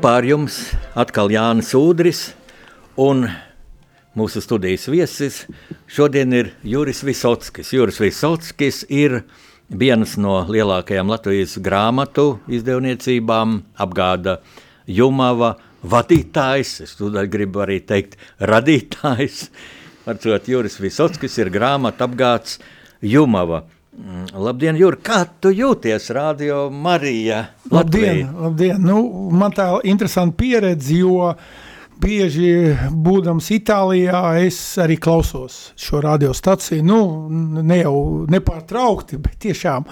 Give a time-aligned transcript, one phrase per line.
[0.00, 0.54] Kopā ar jums
[0.96, 2.20] atkal Jānis Udris
[2.96, 3.26] un
[4.16, 5.42] mūsu studijas viesis.
[5.92, 7.74] Šodien ir Juris Visotskis.
[7.76, 9.18] Juris Visotskis ir
[9.68, 14.38] vienas no lielākajām Latvijas grāmatu izdevniecībām, apgāda
[14.88, 19.50] Jumava vadītājs, es tūdaļ gribu arī teikt radītājs.
[20.06, 22.56] Varcot, Juris Visotskis ir grāmatu apgāds
[23.04, 23.66] Jumava.
[23.90, 27.40] Mm, labdien, Jūri, kā tu jūties Radio Marija?
[27.72, 28.12] Latvija?
[28.12, 28.84] Labdien, labdien.
[28.86, 29.00] Nu,
[29.34, 31.32] man tā interesanta pieredze, jo
[32.00, 36.84] bieži būdams Itālijā, es arī klausos šo radiostaciju.
[36.86, 37.00] Nu,
[37.60, 37.96] ne jau
[38.30, 39.88] nepārtraukti, bet tiešām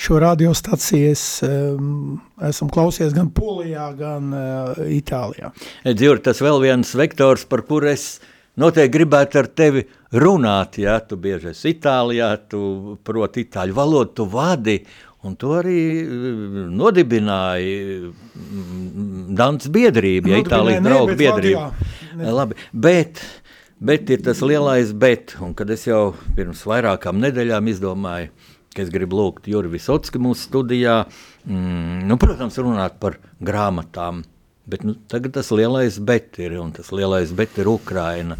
[0.00, 5.54] šo radiostaciju es um, esmu klausies gan Polijā, gan uh, Itālijā.
[5.88, 8.18] Dzīvur, tas vēl viens vektors, par kur es
[8.60, 9.84] noteikti gribētu ar tevi
[10.20, 14.76] runāt, ja tu bieži esi Itālijā, tu proti itāļu valodu, tu vadi,
[15.26, 21.66] un tu arī mm, nodibināji mm, Dants biedrību, ja Itālijas draugu biedrību.
[22.20, 23.22] Labi, bet,
[23.78, 28.32] bet ir tas lielais bet, un kad es jau pirms vairākām nedēļām izdomāju,
[28.74, 31.02] ka es gribu lūgt Juri Visotski mūsu studijā,
[31.46, 34.24] mm, nu, protams, runāt par grāmatām,
[34.66, 38.36] Bet nu, tagad tas lielais bet ir, un tas lielais bet ir Ukraina.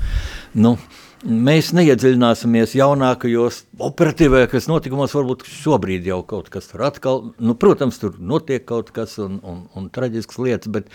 [0.53, 0.77] Nu,
[1.25, 8.17] mēs neiedziļināsimies jaunākajos operatīvākajos notikumos, varbūt šobrīd jau kaut kas tur atkal, nu, protams, tur
[8.21, 10.89] notiek kaut kas un, un, un traģisks lietas, bet,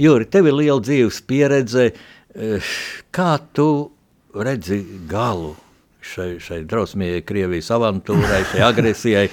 [0.00, 2.72] Juri, tev ir liela dzīves pieredze, eh,
[3.16, 3.68] kā tu
[4.36, 5.54] redzi galu
[6.06, 9.30] šai, šai drausmīgajai Krievijas avantūrai, šai agresijai,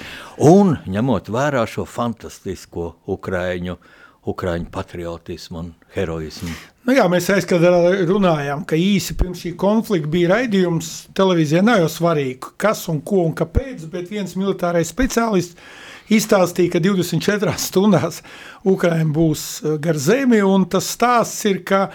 [0.49, 6.53] un ņemot vērā šo fantastisko Ukraiņu uh, ukrāņu patriotismu un heroismu.
[6.83, 7.63] Nu jā, mēs aizkad
[8.09, 13.23] runājām, ka īsi pirms šī konflikta bija raidījums televīzijā, nav jau svarīgi, kas un ko
[13.23, 15.55] un kāpēc, bet viens militārais speciālists
[16.11, 18.19] izstāstīja, ka 24 stundās
[18.67, 21.85] Ukraina būs e, gar zemi, tas stāsts ir, ka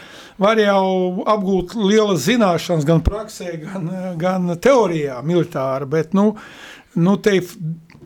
[0.41, 6.31] var jau apgūt lielas zināšanas gan praksē, gan, e, gan teorijā militāra, bet, nu,
[6.97, 7.37] nu te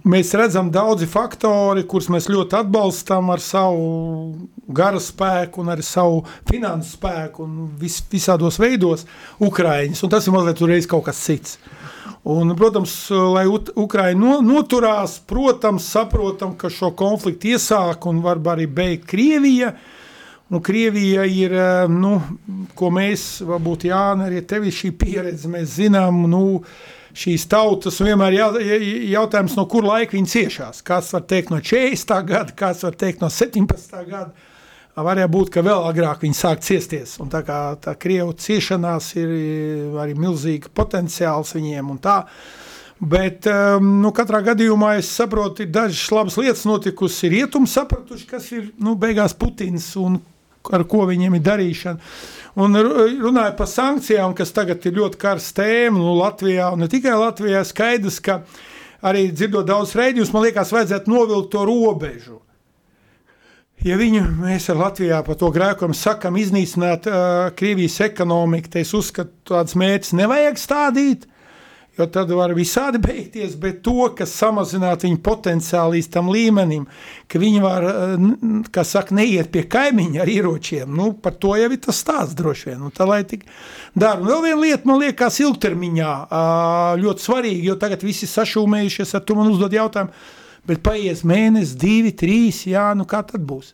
[0.09, 6.23] mēs redzam daudzi faktori, kurus mēs ļoti atbalstam ar savu gara spēku un ar savu
[6.49, 9.07] finansu spēku un vis, visādos veidos
[9.43, 11.59] Ukraiņas, un tas ir mazliet uzreiz kaut kas cits.
[12.23, 18.69] Un, protams, lai Ukraiņa no, noturās, protams, saprotam, ka šo konfliktu iesāk un var arī
[18.71, 19.73] beigt Krievija.
[20.53, 21.55] Nu, Krievija ir,
[21.91, 22.19] nu,
[22.79, 28.09] ko mēs, varbūt Jāna, arī tevi šī pieredze, mēs zinām, nu, uh, šīs tautas, un
[28.11, 28.47] vienmēr jā,
[29.13, 30.81] jautājums, no kur laika viņi ciešās.
[30.87, 32.17] Kāds var teikt no 40.
[32.29, 34.01] gada, kāds var teikt no 17.
[34.09, 34.51] gada.
[34.93, 37.15] Varēja būt, ka vēl agrāk viņi sāk ciesties.
[37.23, 39.31] Un tā kā tā krievu ciešanās ir
[40.03, 42.19] arī milzīga potenciāls viņiem un tā.
[43.03, 47.33] Bet um, nu, katrā gadījumā es saprotu, ir dažas labas lietas notikusi.
[47.33, 50.21] Rietumi sapratuši, kas ir nu, beigās Putins un
[50.71, 52.13] ar ko viņiem ir darīšana.
[52.61, 57.15] Un runājot par sankcijām, kas tagad ir ļoti karsta tēma nu, Latvijā, un ne tikai
[57.17, 58.43] Latvijā, skaidrs, ka
[59.09, 62.43] arī dzirdot daudz reģionus, man liekas, vajadzētu novilkt to robežu.
[63.83, 68.93] Ja viņu mēs ar Latvijā par to grēkumu sakam, iznīcināt uh, Krievijas ekonomiku, tad es
[68.95, 71.27] uzskatu, tādas mērķis nevajag stādīt
[71.99, 76.87] jo tad var visādi beigties, bet to, kas samazinātu viņu potenciāli līdz tam līmenim,
[77.29, 77.87] ka viņi var,
[78.73, 82.71] kā saka, neiet pie kaimiņa ar ieročiem, nu, par to jau ir tas stāsts droši
[82.71, 83.45] vien, nu, tā lai tik
[83.93, 84.21] dara.
[84.23, 86.13] Un vēl viena lieta, man liekas, ilgtermiņā
[87.03, 90.17] ļoti svarīgi, jo tagad visi sašūmējušies, ar to man uzdod jautājumu,
[90.69, 93.73] bet paies mēnesis, divi, trīs, jā, nu kā tad būs?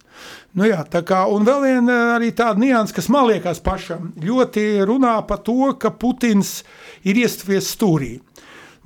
[0.57, 4.65] Nu jā, tā kā, un vēl viena arī tāda nianses, kas man liekas pašam, ļoti
[4.89, 6.63] runā par to, ka Putins
[7.05, 8.17] ir iestavies stūrī.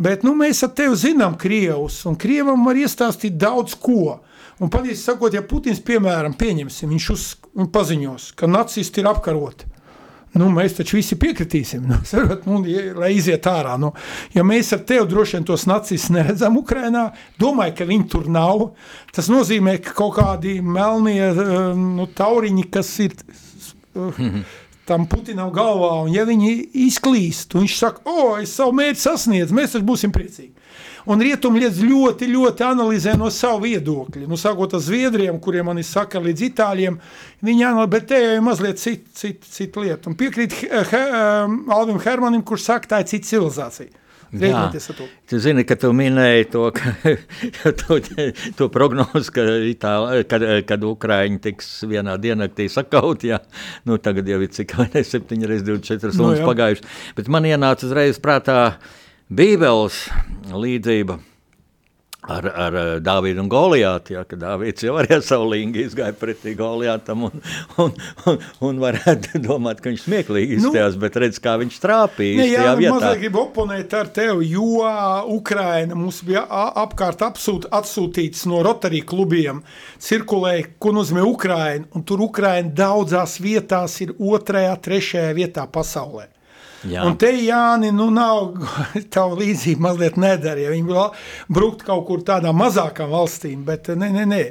[0.03, 4.19] Bet nu, mēs ar tevi zinām Krievus, un Krievam var iestāstīt daudz ko.
[4.63, 7.27] Un patiesi sakot, ja Putins, piemēram, pieņemsim, viņš uz,
[7.75, 9.69] paziņos, ka nacisti ir apkaroti,
[10.33, 12.63] Nu, mēs taču visi piekritīsim, nu, sarat, nu,
[12.97, 13.77] lai iziet ārā.
[13.81, 13.93] Nu,
[14.33, 18.71] ja mēs ar tevi droši vien tos nacistus neredzam Ukrajinā, domāju, ka viņi tur nav.
[19.13, 23.17] Tas nozīmē, ka kaut kādi melnie eh, nu, tauriņi, kas ir
[23.93, 24.23] uh,
[24.89, 26.55] tam Putinam galvā, un ja viņi
[26.87, 30.53] izklīst, un viņš saka, o, es savu mērķi sasniedzu, mēs taču būsim priecīgi.
[31.11, 34.29] Un rietumliets ļoti, ļoti analizē no savu viedokļa.
[34.31, 37.01] Nu, sākot ar Zviedriem, kuriem man ir sakari līdz Itāļiem,
[37.43, 40.11] viņi analizē, bet te jau ir mazliet cita cit, cit lieta.
[40.11, 41.03] Un piekrīt he, he,
[41.75, 43.99] Alvim Hermanim, kurš saka, tā ir cita civilizācija.
[44.33, 44.63] Jā,
[45.29, 46.95] tu zini, ka tu minēji to, ka,
[47.83, 47.99] to,
[48.57, 53.43] to prognozi, ka Itāli, kad, kad Ukraiņi tiks vienā diennaktī sakaut, jā,
[53.85, 56.89] nu tagad jau ir cik vai ne 7 reizes 24 stundas no, pagājuši,
[57.19, 58.57] bet man ienāca uzreiz prātā
[59.33, 59.95] Bībeles
[60.53, 61.15] līdzība
[62.23, 64.13] ar, ar Dāvidu un Goliātu.
[64.13, 67.41] Ja, Dāvids jau arī ar savu lingu izgāja pretī Goliātam un,
[67.81, 67.95] un,
[68.29, 68.37] un,
[68.69, 72.43] un varētu domāt, ka viņš smieklīgi izstājās, nu, bet redz, kā viņš trāpīja.
[72.43, 74.83] Ne, jā, nu, mazliet gribu oponēt ar tevi, jo
[75.33, 76.45] Ukraina mums bija
[76.85, 79.65] apkārt apsūt, atsūtīts no Rotary klubiem,
[80.03, 86.29] cirkulēja, ko nozīmē Ukraina, un tur Ukraina daudzās vietās ir otrajā, trešajā vietā pasaulē.
[86.89, 87.05] Jā.
[87.07, 88.57] Un te Jāni, nu nav
[89.15, 91.05] tāda līdzība mazliet nedara, ja viņi
[91.53, 94.43] bruktu kaut kur tādā mazākām valstīm, bet nē, nē, nē.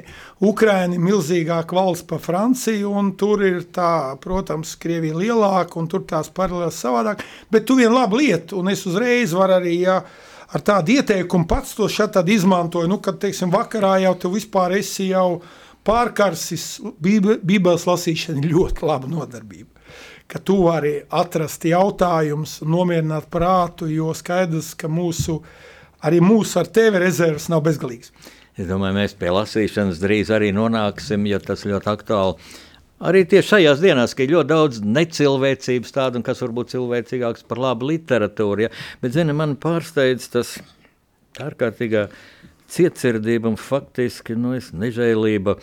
[0.48, 6.06] Ukraina ir milzīgāka valsts par Franciju, un tur ir tā, protams, Krievija lielāka, un tur
[6.08, 10.00] tās paralēlas savādāk, bet tu vienu labu lietu, un es uzreiz varu arī, ja,
[10.52, 15.10] ar tādu ieteikumu pats to šeit izmantoju, nu, kad, teiksim, vakarā jau tu vispār esi
[15.12, 15.42] jau
[15.86, 19.71] pārkarsis, bībeles lasīšana ir ļoti laba nodarbība
[20.30, 25.40] ka tu vari atrast jautājumus, nomierināt prātu, jo skaidrs, ka mūsu,
[26.04, 28.12] arī mūsu ar tevi rezerves nav bezgalīgas.
[28.52, 32.52] Es domāju, mēs pie lasīšanas drīz arī nonāksim, jo tas ļoti aktuāli.
[33.02, 37.88] Arī tieši šajās dienās, kad ir ļoti daudz necilvēcības, tādu, kas varbūt cilvēcīgāks par labu
[37.90, 38.68] literatūru.
[38.68, 38.70] Ja?
[39.02, 40.52] Bet, zini, man pārsteidz tas
[41.42, 42.04] ārkārtīgā
[42.72, 45.56] cietsirdība un faktiski nu, nežēlība.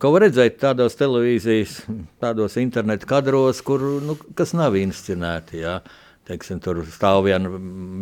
[0.00, 1.82] Ko var redzēt tādos televīzijas,
[2.22, 5.62] tādos internetu kadros, kur, nu, kas nav inscenēti.
[5.64, 5.80] Jā.
[6.26, 7.46] Teiksim, tur stāv viena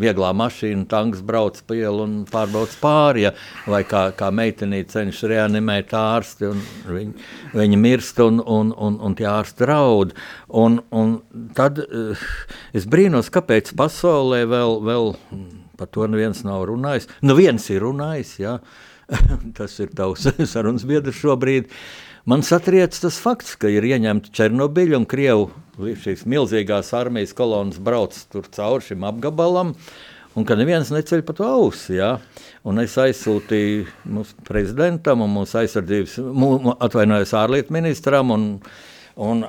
[0.01, 3.27] vieglā mašīna, tanks brauc pa ielu un pārbauda pāri.
[3.27, 3.35] Ja?
[3.69, 9.19] Vai kā, kā meitenīte cenšas reanimēt ārsti, un viņa, viņa mirst un, un, un, un
[9.19, 10.17] tie ārsti raud.
[10.49, 11.19] Un, un
[11.59, 12.25] tad uh,
[12.73, 14.81] es brīnos, kāpēc pasaulē vēl.
[14.89, 15.15] vēl
[15.75, 17.11] Par to neviens nav runājis.
[17.27, 18.57] Nu, viens ir runājis, jā.
[19.59, 21.71] tas ir tavs sarunas biedrs šobrīd.
[22.25, 25.51] Man satriec tas fakts, ka ir ieņemta Černobiļa un Krievu
[26.01, 29.75] šīs milzīgās armijas kolonas brauc tur cauri šim apgabalam.
[30.35, 31.99] Un ka neviens neceļ pa to ausi.
[31.99, 32.17] Ja?
[32.67, 33.85] Un es aizsūtīju
[34.17, 36.17] mūsu prezidentam un mūsu aizsardzības,
[36.83, 38.49] atvainojos ārlietu ministram un,
[39.15, 39.45] un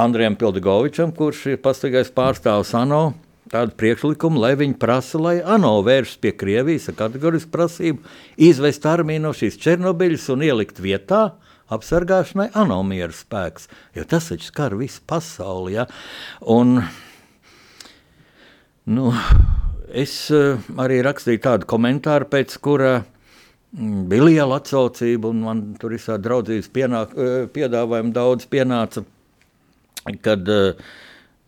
[0.00, 3.04] Andrijam Pildigovičam, kurš ir pastāvīgais pārstāvs ANO
[3.50, 8.02] tādu priekšlikumu, lai viņi prasa, lai ANO vēršas pie Krievijas ar kategorisku prasību,
[8.38, 11.30] izvest armiju no šīs Černobiļas un ielikt vietā
[11.70, 15.76] apsargāšanai ANO miera spēks, jo tas taču skar visu pasauli.
[15.78, 15.86] Ja?
[16.50, 16.80] Un,
[18.90, 19.10] nu,
[19.90, 25.94] es uh, arī rakstīju tādu komentāru, pēc kura mm, bija liela atsaucība, un man tur
[25.98, 29.06] tāda draudzības pienāk, uh, piedāvājuma daudz pienāca,
[30.24, 30.90] kad uh,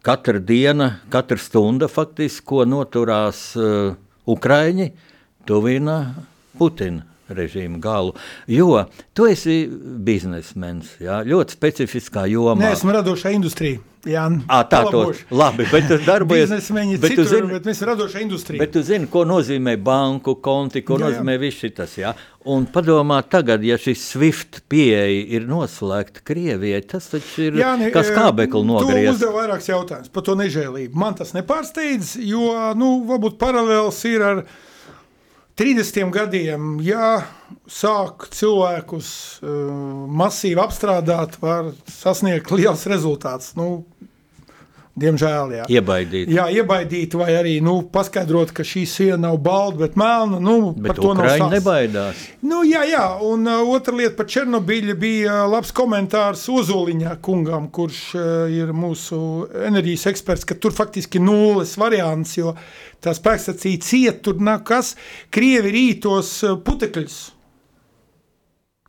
[0.02, 3.94] katra diena, katra stunda, faktiski, ko noturās uh,
[4.26, 4.90] Ukraiņi,
[5.46, 5.98] tuvina
[6.58, 8.16] Putina režīmu galu.
[8.50, 8.84] Jo
[9.16, 12.60] tu esi biznesmenis, jā, ļoti specifiskā jomā.
[12.66, 13.82] Nē, esmu radošā industrija.
[14.02, 15.64] Jā, à, tā ir labi.
[15.70, 16.50] Bet tas darbojas.
[16.50, 18.58] Bet citur, zini, bet mēs radošā industrija.
[18.58, 21.42] Bet tu zini, ko nozīmē banku konti, ko jā, nozīmē jā.
[21.44, 21.94] viss.
[22.00, 22.10] Jā?
[22.50, 27.92] Un padomā tagad, ja šis SWIFT pieeja ir noslēgta Krievijai, tas taču ir jā, ne,
[27.94, 29.06] kas kābekli nogriez.
[29.06, 30.98] Tu uzdev vairākus jautājumus par to nežēlību.
[30.98, 32.48] Man tas nepārsteidz, jo,
[32.78, 34.44] nu, varbūt paralēls ir ar
[35.60, 37.26] 30 gadiem, ja
[37.68, 39.08] sāk cilvēkus
[39.44, 39.50] uh,
[40.08, 43.52] masīvi apstrādāt, var sasniegt liels rezultāts.
[43.58, 43.84] Nu,
[44.92, 45.66] Diemžēl, jā.
[45.72, 46.28] Iebaidīt.
[46.28, 50.36] Jā, iebaidīt, vai arī nu, paskaidrot, ka šī siena nav balta, bet melna.
[50.36, 52.20] Nu, bet par to nav nebaidās.
[52.44, 57.70] Nu, jā, jā, un uh, otra lieta par Černobiļu bija uh, labs komentārs Ozoliņā kungam,
[57.72, 59.16] kurš uh, ir mūsu
[59.64, 62.52] enerģijas eksperts, ka tur faktiski nulles variants, jo
[63.00, 64.92] tā spēkstacija ciet, tur nav kas.
[65.32, 67.22] Krievi rītos uh, putekļus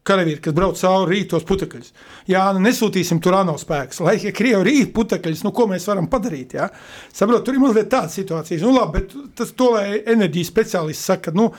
[0.07, 1.93] karavīri, kas brauc cauri rītos putekļus.
[2.31, 4.01] Jā, nu nesūtīsim tur ANO spēkus.
[4.03, 6.57] Lai ja Krievi rīt putekļus, nu ko mēs varam padarīt?
[6.59, 6.67] Jā?
[7.13, 8.61] Saprot, tur ir mazliet tāda situācija.
[8.63, 11.49] Nu labi, bet tas to, lai enerģijas speciālists saka, nu,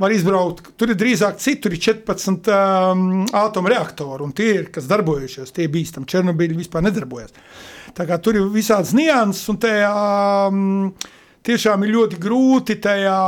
[0.00, 0.72] var izbraukt.
[0.80, 3.08] Tur ir drīzāk citur, tur ir 14 um,
[3.38, 6.08] atomreaktori, un tie ir, kas darbojušies, tie bīstami.
[6.10, 7.34] Černobiļi vispār nedarbojas.
[7.96, 9.92] Tā kā tur ir visādas nianses, un tajā
[10.48, 10.94] um,
[11.46, 13.18] tiešām ir ļoti grūti tajā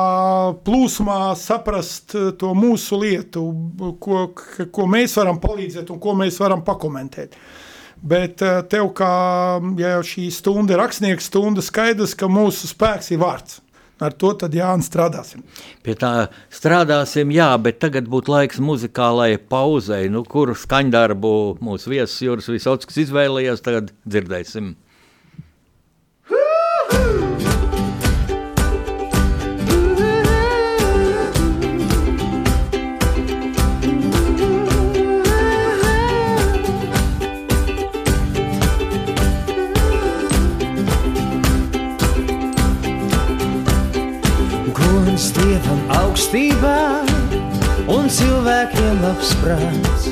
[0.66, 3.44] plūsmā saprast eh, to mūsu lietu,
[4.02, 4.28] ko,
[4.74, 7.36] ko mēs varam palīdzēt un ko mēs varam pakomentēt.
[8.04, 9.12] Bet eh, tev, kā
[9.80, 13.60] ja šī stunda rakstnieks stunda, skaidrs, ka mūsu spēks ir vārds.
[14.02, 15.44] Ar to tad Jānis strādāsim.
[15.86, 21.30] Pie tā strādāsim, jā, bet tagad būtu laiks muzikālajai pauzei, nu, kuru skaņdarbu
[21.62, 24.74] mūsu viesis Juris Visotskis izvēlējies, tagad dzirdēsim.
[46.34, 47.06] Augstībā
[47.86, 50.06] un cilvēkiem labs prāts.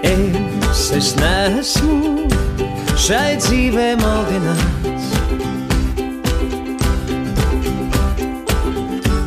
[0.00, 2.24] Es, es neesmu
[2.96, 5.12] šai dzīvē maldināts,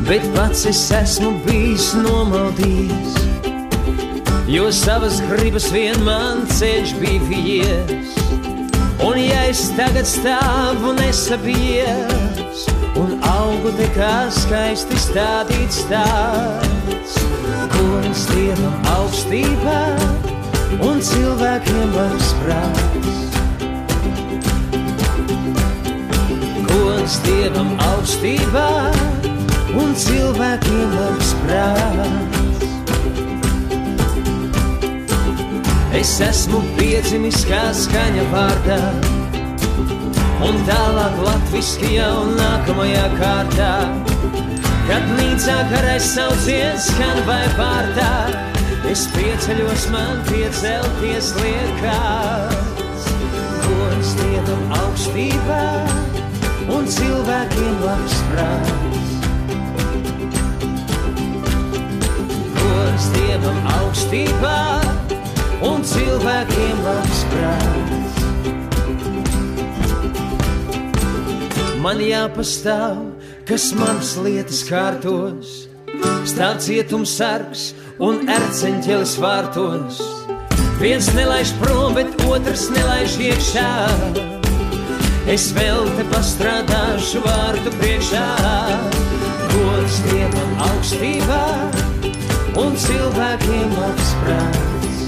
[0.08, 3.20] bet pats es esmu bijis nomaldījis,
[4.50, 8.16] jo savas gribas vien man ceļš bija vies.
[8.98, 12.27] Un ja es tagad stāvu nesabies
[12.98, 17.14] un augu te kā skaisti stādīts tāds,
[17.74, 19.80] gods Dievam augstībā
[20.84, 23.20] un cilvēkiem labs prāts.
[26.68, 28.68] Gods Dievam augstībā
[29.78, 32.66] un cilvēkiem labs prāts.
[35.98, 38.82] Es esmu piedzimis kā skaņa vārdā,
[40.44, 43.72] un tālāk latviski jau nākamajā kārtā.
[44.88, 48.12] Kad nīcā karais sauciens skan vai pārtā,
[48.88, 53.10] es pieceļos man piecelties liekās.
[53.66, 55.62] Gods Dievam augstībā
[56.72, 59.14] un cilvēkiem labs prāts.
[62.62, 64.58] Gods Dievam augstībā
[65.68, 68.07] un cilvēkiem labs prāts.
[71.78, 72.96] Man jāpastāv,
[73.46, 75.68] kas manas lietas kārtos,
[76.26, 77.68] stāv cietums sargs
[78.02, 80.00] un erceņķelis vārtos.
[80.80, 83.70] Viens nelaiž prom, bet otrs nelaiž iekšā.
[85.30, 88.26] Es vēl te pastrādāšu vārdu priekšā,
[89.54, 91.44] gods Dievam augstībā
[92.58, 94.98] un cilvēkiem labs prāts.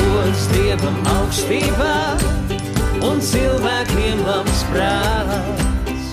[0.00, 1.94] gods Dievam augstībā
[3.04, 6.06] un cilvēkiem labs prāts.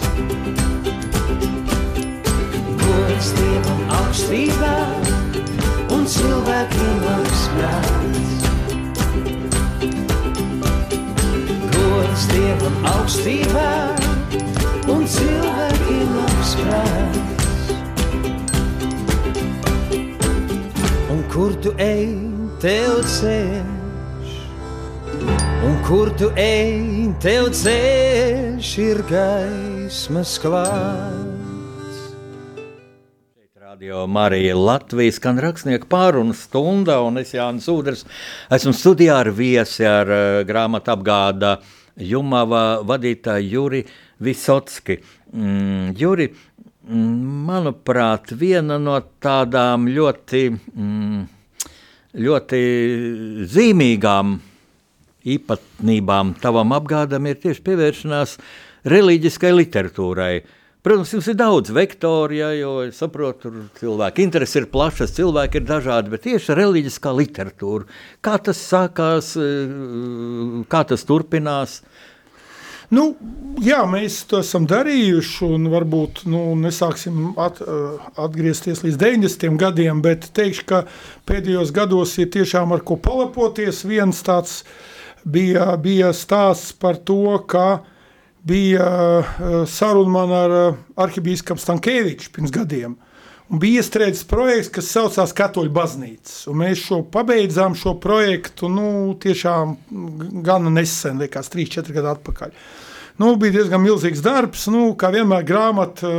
[2.81, 4.73] Gods Dievam augstībā
[5.95, 8.47] un cilvēkiem labs prāts.
[11.75, 13.69] Gods Dievam augstībā
[14.95, 17.71] un cilvēkiem labs prāts.
[21.15, 22.13] Un kur tu ej,
[22.61, 23.74] tev ceļš,
[25.65, 32.01] un kur tu ej, tev ceļš ir gaismas klāts.
[33.57, 38.05] Radio Marija Latvijas skan rakstnieku pārunu stunda, un es Jānis Udrs
[38.53, 41.57] esmu studijā ar viesi ar uh, grāmatu apgāda
[41.97, 43.83] Jumava vadītāju Juri
[44.21, 45.01] Visotski.
[45.33, 46.29] Mm, Juri,
[46.85, 51.29] mm, manuprāt, viena no tādām ļoti, mm,
[52.21, 52.67] ļoti
[53.55, 54.37] zīmīgām
[55.25, 58.37] īpatnībām tavam apgādam ir tieši pievēršanās
[58.85, 60.35] reliģiskai literatūrai.
[60.85, 65.57] Protams, jums ir daudz vektoru, ja, jo es saprotu, tur cilvēku interesi ir plašas, cilvēki
[65.57, 67.87] ir dažādi, bet tieši reliģiskā literatūra.
[68.21, 71.79] Kā tas sākās, eh, kā tas turpinās?
[72.93, 73.15] Nu,
[73.65, 79.57] jā, mēs to esam darījuši, un varbūt nu, nesāksim at, eh, atgriezties līdz 90.
[79.57, 80.85] gadiem, bet teikšu, ka
[81.25, 83.81] pēdējos gados ir tiešām ar ko palepoties.
[83.83, 84.61] Viens tāds
[85.25, 87.83] bija, bija stāsts par to, ka
[88.45, 92.95] bija eh, saruna man ar eh, arhibīskapu Stankēviču pirms gadiem.
[93.45, 96.47] Un bija iestrēdzis projekts, kas saucās Katoļu baznīcas.
[96.49, 98.87] Un mēs šo pabeidzām šo projektu nu,
[99.21, 99.75] tiešām
[100.45, 102.55] gana nesen, liekas, 3-4 gadu atpakaļ.
[103.21, 104.65] Nu, bija diezgan milzīgs darbs.
[104.73, 106.09] Nu, kā vienmēr, grāmatā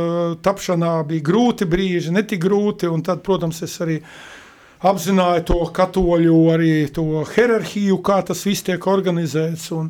[0.43, 2.89] tapšanā bija grūti brīži, ne tik grūti.
[3.05, 3.99] Tad, protams, es arī
[4.85, 9.71] apzināju to katoļu arī to hierarhiju, kā tas viss tiek organizēts.
[9.77, 9.89] Un,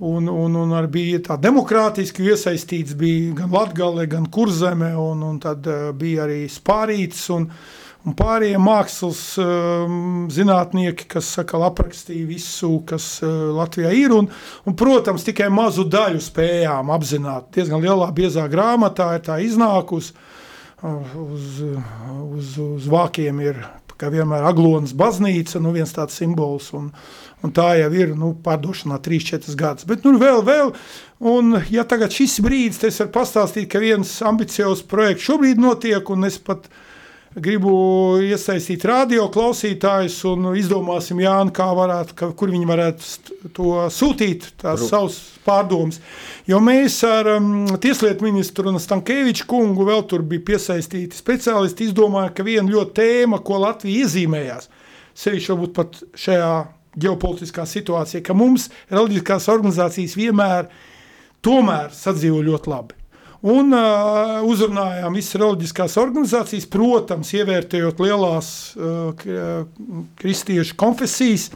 [0.00, 5.40] un, un, un arī bija tā demokrātiski iesaistīts bija gan Latgale, gan Kurzeme, un, un
[5.42, 7.46] tad uh, bija arī Spārīts un,
[8.04, 14.28] un pārējie mākslas um, zinātnieki, kas saka, aprakstīja visu, kas uh, Latvijā ir, un,
[14.66, 17.52] un, protams, tikai mazu daļu spējām apzināt.
[17.54, 20.10] Diezgan lielā biezā grāmatā ir tā iznākus,
[20.82, 21.62] uh, uz,
[22.34, 23.62] uz, uz vākiem ir,
[24.00, 26.90] kā vienmēr, Aglonas baznīca, nu viens tāds simbols, un,
[27.44, 29.88] un tā jau ir nu, pārdošanā 3-4 gadus.
[29.88, 30.72] Bet nu, vēl, vēl,
[31.34, 36.28] un ja tagad šis brīdis, es varu pastāstīt, ka viens ambiciozs projekts šobrīd notiek, un
[36.30, 36.68] es pat
[37.34, 37.74] gribu
[38.22, 44.86] iesaistīt radio klausītājus un izdomāsim, Jāni, kā varētu, ka, kur viņi varētu to sūtīt, tās
[44.88, 46.00] savas pārdomas.
[46.48, 52.32] Jo mēs ar um, Tieslietu ministru un Stankēviču kungu vēl tur bija piesaistīti speciālisti, izdomāja,
[52.36, 54.70] ka viena ļoti tēma, ko Latvija iezīmējās,
[55.24, 56.50] sevišķi varbūt pat šajā
[57.02, 60.70] ģeopolitiskā situācija, ka mums reliģiskās organizācijas vienmēr
[61.44, 63.03] tomēr sadzīvo ļoti labi.
[63.44, 68.48] Un uh, uzrunājām visas reliģiskās organizācijas, protams, ievērtējot lielās
[68.78, 69.10] uh,
[70.16, 71.50] kristiešu konfesijas.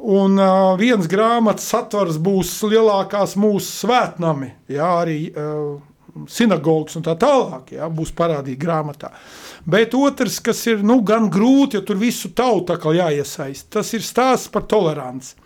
[0.00, 5.76] Un uh, viens grāmatas satvars būs lielākās mūsu svētnami, jā, arī uh,
[6.24, 9.12] sinagogas un tā tālāk, jā, būs parādīti grāmatā.
[9.68, 14.48] Bet otrs, kas ir nu, gan grūti, jo tur visu tautu jāiesaist, tas ir stāsts
[14.48, 15.36] par toleranci.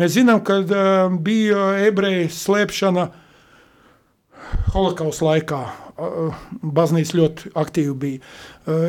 [0.00, 3.24] Mēs zinām, ka uh, bija ebreju slēpšana uh,
[4.74, 5.60] holokausta laikā.
[6.62, 8.20] Baznīca ļoti aktīvi bija.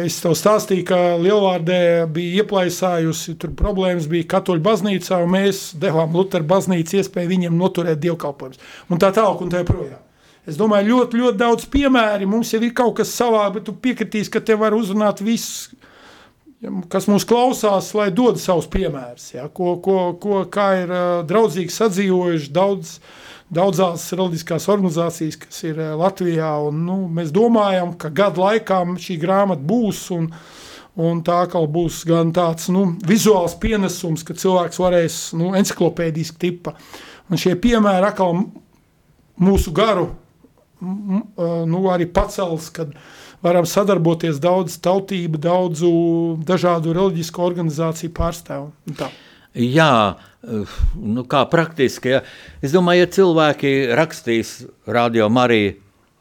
[0.06, 6.14] Es tev stāstīju, ka Lielvārdē bija ieplaisājusi, tur problēmas bija katoļu baznīcā, un mēs devām
[6.14, 8.62] Lutera baznīcu iespēju viņiem noturēt dievkalpojumus.
[8.94, 9.98] Un tā tālāk un tā projām.
[10.50, 12.30] Es domāju, ļoti, ļoti daudz piemēri.
[12.30, 15.68] Mums jau ir kaut kas savā, bet tu piekritīs, ka te var uzrunāt viss,
[16.90, 19.32] kas mūs klausās, lai dod savus piemērus.
[19.36, 19.48] Ja?
[19.50, 20.94] Ko, ko, ko, kā ir
[21.30, 26.54] draudzīgi sadzīvojuši daudz cilvēku daudzās reliģiskās organizācijas, kas ir eh, Latvijā.
[26.70, 30.08] Un, nu, mēs domājam, ka gadu laikā šī grāmata būs.
[30.16, 30.32] Un,
[31.00, 36.74] Un tā kā būs gan tāds nu, vizuāls pienesums, ka cilvēks varēs nu, encyklopēdiski tipa.
[37.30, 38.42] Un šie piemēri atkal
[39.40, 40.10] mūsu garu
[40.82, 42.92] nu, arī pacels, kad
[43.46, 45.92] varam sadarboties daudz tautību, daudzu
[46.48, 48.72] dažādu reliģisku organizāciju pārstāvu.
[49.58, 50.16] Jā,
[50.94, 52.14] nu, kā praktiski.
[52.14, 52.24] Ja.
[52.62, 55.78] Es domāju, ja cilvēki rakstīs radio Mariju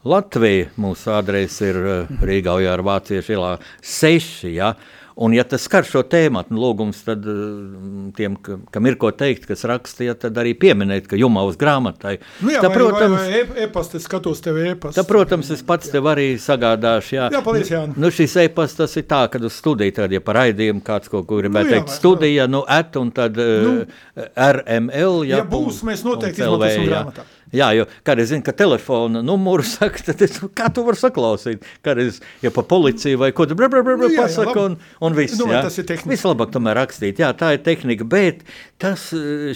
[0.09, 1.79] Latviju, mūsu adrese ir
[2.25, 3.51] Rīgā, jau ar Vāciešu ielā
[3.85, 4.47] 6.
[4.55, 4.73] Ja.
[5.19, 9.11] Un, ja tas skar šo tēmu, nu, lūgums tad, mm, tiem, ka, kam ir ko
[9.11, 12.21] teikt, kas rakstīja, tad arī pieminēt, ka jumā uz grāmatai.
[12.39, 15.01] Nu jā, tā, protams, vai, vai, vai e-pasta, es skatos tev e-pasta.
[15.01, 15.97] Tā, protams, es pats jā.
[15.97, 17.17] tev arī sagādāšu.
[17.17, 17.99] Jā, jā paldies, Jāni.
[17.99, 21.27] Nu, šis e-pasts tas ir tā, kad uz studiju, tad, ja par raidījumu kāds kaut
[21.27, 22.55] ko gribētu nu, jā, teikt, vai, studija, vai.
[22.55, 25.19] nu, et un tad nu, uh, RML.
[25.27, 27.27] Jā, ja būs, mēs noteikti izmantosim grāmatā.
[27.55, 31.65] Jā, jo kādreiz zinu, ka telefona numuru saka, tad es, kā tu vari saklausīt?
[31.87, 34.77] Kādreiz, ja pa policiju vai ko tu bra, bra, bra, bra, nu, pasaka, jā, un,
[35.09, 35.39] un viss.
[35.41, 35.63] Nu, jā.
[35.65, 36.13] Tas ir tehnika.
[36.13, 38.45] Vislabāk tomēr rakstīt, jā, tā ir tehnika, bet
[38.81, 39.09] tas,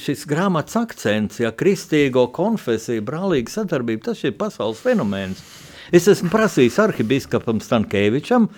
[0.03, 5.45] šis grāmatas akcents, ja kristīgo konfesiju, brālīga sadarbība, tas ir pasaules fenomens.
[5.93, 8.49] Es esmu prasījis arhibīskapam Stankēvičam,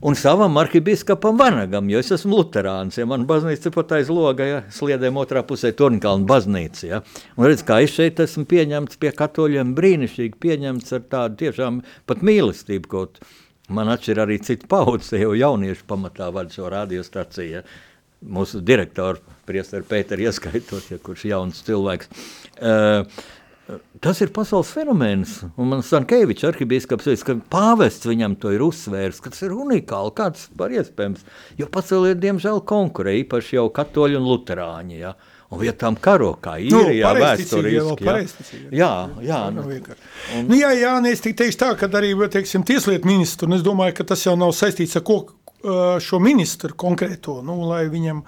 [0.00, 2.98] un savam arhibīskapam Vanagam, jo es esmu luterāns.
[3.00, 6.82] Ja man baznīca ir pat aiz loga, ja sliedēm otrā pusē Tornkalna baznīca.
[6.88, 7.02] Ja.
[7.36, 12.24] Un redz, kā es šeit esmu pieņemts pie katoļiem brīnišķīgi pieņemts ar tādu tiešām pat
[12.26, 13.22] mīlestību, kaut
[13.72, 17.60] man atšķir arī cita paudze, jau jaunieši pamatā vada šo radiostaciju.
[17.60, 17.66] Ja.
[18.22, 22.12] Mūsu direktoru, priesteru Pēteru ieskaitot, ja kurš jauns cilvēks.
[22.62, 23.02] Uh,
[24.02, 25.36] Tas ir pasaules fenomens.
[25.54, 30.48] Un man Stankevičs, arhibīskaps, ka pāvests viņam to ir uzsvērs, ka tas ir unikāli, kāds
[30.58, 31.22] var iespējams.
[31.60, 34.98] Jo pasaulē, diemžēl, konkurē īpaši jau katoļi un luterāņi.
[34.98, 35.14] Ja?
[35.52, 38.06] Un vietām karo, kā ir, nu, jā, vēsturiski.
[38.72, 39.66] Jā, jā, jā, nu,
[40.48, 43.64] nu, jā, jā, ne, es tik teikšu tā, ka arī, teiksim, tieslietu ministru, un es
[43.66, 45.18] domāju, ka tas jau nav saistīts ar ko,
[46.02, 48.24] šo ministru konkrēto, nu, lai viņam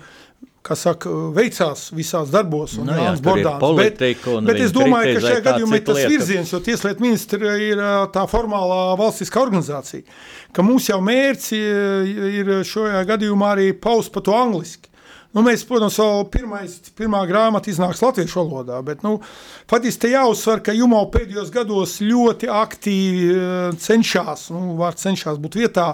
[0.64, 3.66] kas saka, veicās visās darbos un nu, jā, bordāns.
[3.76, 4.00] Bet,
[4.46, 6.12] bet es domāju, ka šajā gadījumā ir tas lieta.
[6.14, 10.06] virziens, jo tieslietu ministra ir tā formālā valstiskā organizācija,
[10.56, 11.52] ka mums jau mērķis
[12.40, 14.88] ir šajā gadījumā arī paust pa to angliski.
[15.34, 19.16] Nu, mēs, protams, vēl pirmais, pirmā grāmata iznāks latviešu valodā, bet nu,
[19.70, 25.88] faktiski te jāuzsver, ka Jumo pēdējos gados ļoti aktīvi cenšas, nu, var cenšas būt vietā,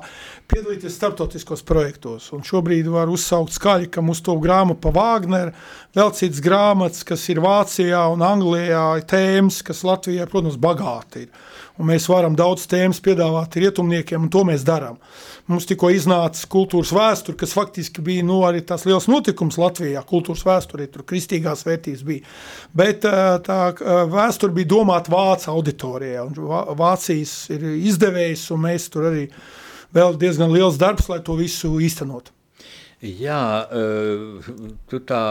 [0.50, 2.28] piedalīties starptautiskos projektos.
[2.34, 5.52] Un šobrīd var uzsaukt skaļi, ka mums to grāmatu pa Wagner,
[5.96, 11.46] vēl cits grāmatas, kas ir Vācijā un Anglijā, tēmas, kas Latvijā, protams, bagāti ir.
[11.80, 14.98] Un mēs varam daudz tēmas piedāvāt rietumniekiem, un to mēs darām.
[15.50, 20.02] Mums tikko iznāca kultūras vēsture, kas faktiski bija nu, arī tas liels notikums Latvijā.
[20.06, 22.26] Kultūras vēsturē tur kristīgās vērtības bija.
[22.76, 26.28] Bet eh, tā eh, vēsture bija domāta vācu auditorijai.
[26.78, 29.24] Vācijas ir izdevējs, un mēs tur arī
[29.94, 32.30] vēl diezgan liels darbs, lai to visu īstenot.
[33.00, 34.50] Jā, eh,
[34.90, 35.22] tu tā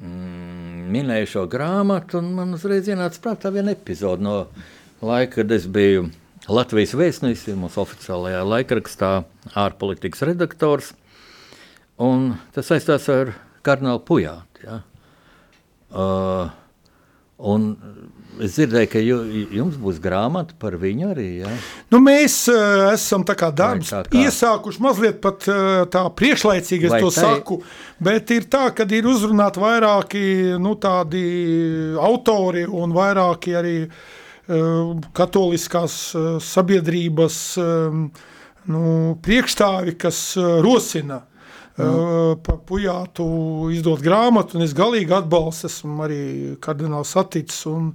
[0.00, 4.46] mm, minēji šo grāmatu, un man uzreiz ienāca prātā viena epizode no
[5.04, 6.08] laika, kad es biju
[6.48, 9.10] Latvijas vēstnesis, mūsu oficiālajā laikrakstā,
[9.60, 10.94] ārpolitikas redaktors.
[12.00, 13.34] Un tas saistās ar
[13.66, 14.64] kardinālu Pujātu.
[14.64, 14.78] Ja?
[15.90, 16.48] Uh,
[17.44, 17.74] un
[18.44, 19.18] es dzirdēju, ka ju,
[19.56, 21.28] jums būs grāmata par viņu arī.
[21.42, 21.50] Ja?
[21.92, 24.22] Nu, mēs uh, esam tā kā darbs tā kā...
[24.22, 27.26] iesākuši mazliet pat uh, tā priekšlaicīgi, es Vai to tai...
[27.26, 27.60] saku,
[27.98, 30.24] bet ir tā, ka ir uzrunāti vairāki
[30.62, 31.26] nu, tādi
[32.00, 34.00] autori un vairāki arī uh,
[35.12, 37.98] katoliskās eh, sabiedrības eh,
[38.70, 38.82] nu,
[39.24, 40.20] priekšstāvi, kas
[40.62, 41.22] rosina
[41.76, 42.40] mm.
[42.46, 43.26] pa Pujātu
[43.74, 46.24] izdot grāmatu, un es galīgi atbalstu, esmu arī
[46.62, 47.94] kardināls saticis, un,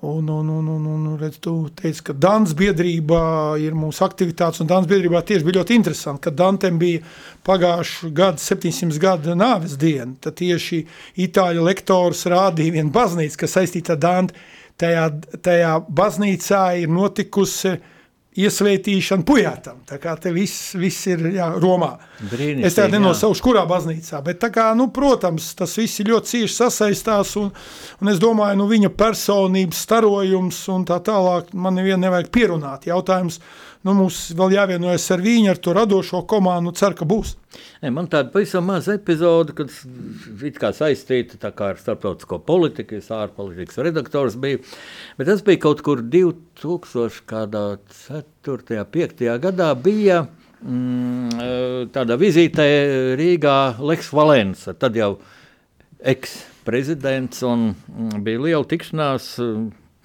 [0.00, 4.68] Un, un, un, un, un redz, tu teici, ka Dānas biedrībā ir mūsu aktivitātes, un
[4.70, 7.00] Dānas biedrībā tieši bija ļoti interesanti, ka Dantiem bija
[7.42, 10.84] pagājuši gadu, 700 gadu nāves diena, tad tieši
[11.26, 14.38] itāļu lektors rādīja vienu baznīcu, kas saistīta ar Dantu.
[14.78, 15.08] Tajā,
[15.42, 17.94] tajā baznīcā ir notikusi uh,
[18.38, 19.80] iesvētīšana pujātam.
[19.88, 21.90] Tā kā te viss, viss ir jā, Romā.
[22.20, 26.54] Brīnišķīgi, es tādu nenosaušu, kurā baznīcā, bet kā, nu, protams, tas viss ir ļoti cieši
[26.54, 27.50] sasaistās, un,
[28.02, 32.86] un es domāju, nu, viņa personības starojums un tā tālāk man nevienu nevajag pierunāt.
[32.90, 33.40] Jautājums,
[33.82, 37.34] nu, mums vēl jāvienojas ar viņu, ar to radošo komandu, cer, ka būs.
[37.82, 39.70] Ne, man tāda pavisam maza epizode, kad
[40.76, 44.58] saistīta kā ar starptautisko politiku, es ārpolitikas redaktors biju,
[45.18, 48.84] bet tas bija kaut kur 2004.
[48.98, 49.24] 5.
[49.44, 50.18] gadā bija
[50.60, 52.66] mm, tādā vizītē
[53.20, 55.12] Rīgā Leks Valens, tad jau
[55.98, 59.24] eks-prezidents un mm, bija liela tikšanās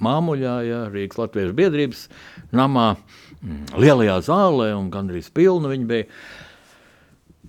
[0.03, 2.01] māmuļā, ja, Rīgas Latviešu biedrības
[2.55, 2.87] namā,
[3.41, 6.05] mm, lielajā zālē un gandrīz pilna viņa bija.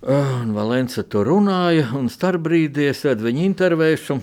[0.05, 4.17] Un Valence tur runāja, un starpbrīdī es redzu viņa intervēšu.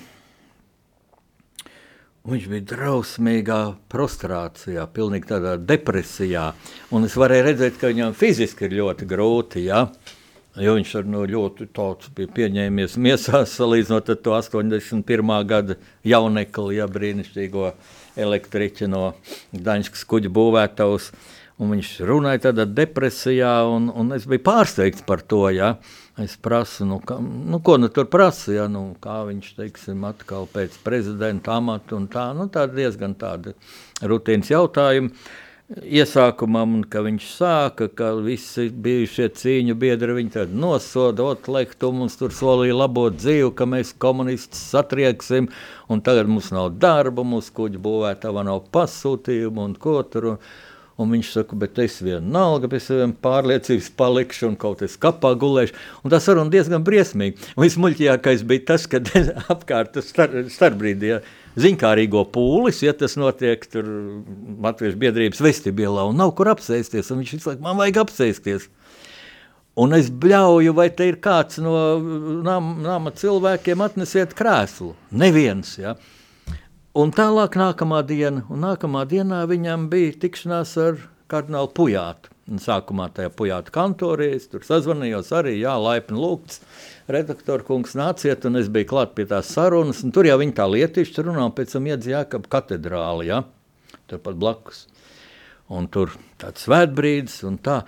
[2.30, 3.56] Viņš bija drausmīgā
[3.90, 6.52] prostrācijā, pilnīgi tādā depresijā.
[6.94, 9.64] Un es varēju redzēt, ka viņam fiziski ir ļoti grūti.
[9.66, 9.88] Ja?
[10.54, 15.36] Jo viņš ar no ļoti tāds bija pieņēmies miesās, salīdzinot ar to 81.
[15.50, 17.72] gada jaunekli, ja brīnišķīgo
[18.22, 19.16] elektriķi no
[19.50, 21.10] Daņškas kuģa būvētājus.
[21.60, 25.44] Un viņš runāja tādā depresijā, un, un es biju pārsteigts par to.
[25.52, 25.74] Ja?
[26.20, 28.66] Es prasu, nu, ka, nu, ko nu tur prasa, ja?
[28.72, 32.30] nu, kā viņš teiksim, atkal pēc prezidenta amata un tā.
[32.36, 33.54] Nu, tā diezgan tāda
[34.00, 35.12] rutīnas jautājuma.
[35.72, 42.76] Iesākumam, ka viņš sāka, ka visi bijušie cīņu biedri viņu nosoda, otlektu, mums tur solīja
[42.76, 45.48] labot dzīvi, ka mēs komunistus satrieksim,
[45.88, 50.28] un tagad mums nav darba, mūsu kuģi būvētava nav pasūtījumu un ko tur.
[50.34, 50.44] Un,
[51.02, 55.74] Un viņš saka, bet es vienalga pie saviem pārliecības palikšu un kaut es kapā gulēšu.
[56.04, 57.40] Un tas saruna diezgan briesmīgi.
[57.56, 59.02] Un vismuļķīgākais bija tas, ka
[59.54, 61.20] apkārt star, starpbrīdī, ja,
[61.60, 63.88] ziņkārīgo pūlis, ja tas notiek tur
[64.62, 68.70] Latviešu biedrības vestibilā un nav kur apsēsties, un viņš visu laiku man vajag apsēsties.
[69.82, 71.74] Un es bļauju, vai te ir kāds no
[72.44, 74.92] nama, nama cilvēkiem atnesiet krēslu.
[75.16, 75.94] Neviens, ja.
[76.92, 80.98] Un tālāk nākamā diena, un nākamā dienā viņam bija tikšanās ar
[81.32, 82.28] kardinālu Pujātu.
[82.52, 86.60] Un sākumā tajā Pujāta kantorī es tur sazvanījos arī, jā, laipni lūgts,
[87.08, 90.68] redaktora kungs nāciet, un es biju klāt pie tās sarunas, un tur jau viņi tā
[90.68, 93.40] lietišķi runā, un pēc tam iedz Jākab katedrāli, jā,
[94.12, 94.84] turpat blakus.
[95.72, 96.12] Un tur
[96.44, 97.86] tāds svētbrīdis un tā.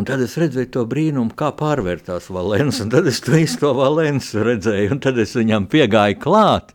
[0.00, 4.32] Un tad es redzēju to brīnumu, kā pārvērtās Valens, un tad es to īsto Valens
[4.32, 6.72] redzēju, un tad es viņam piegāju klāt.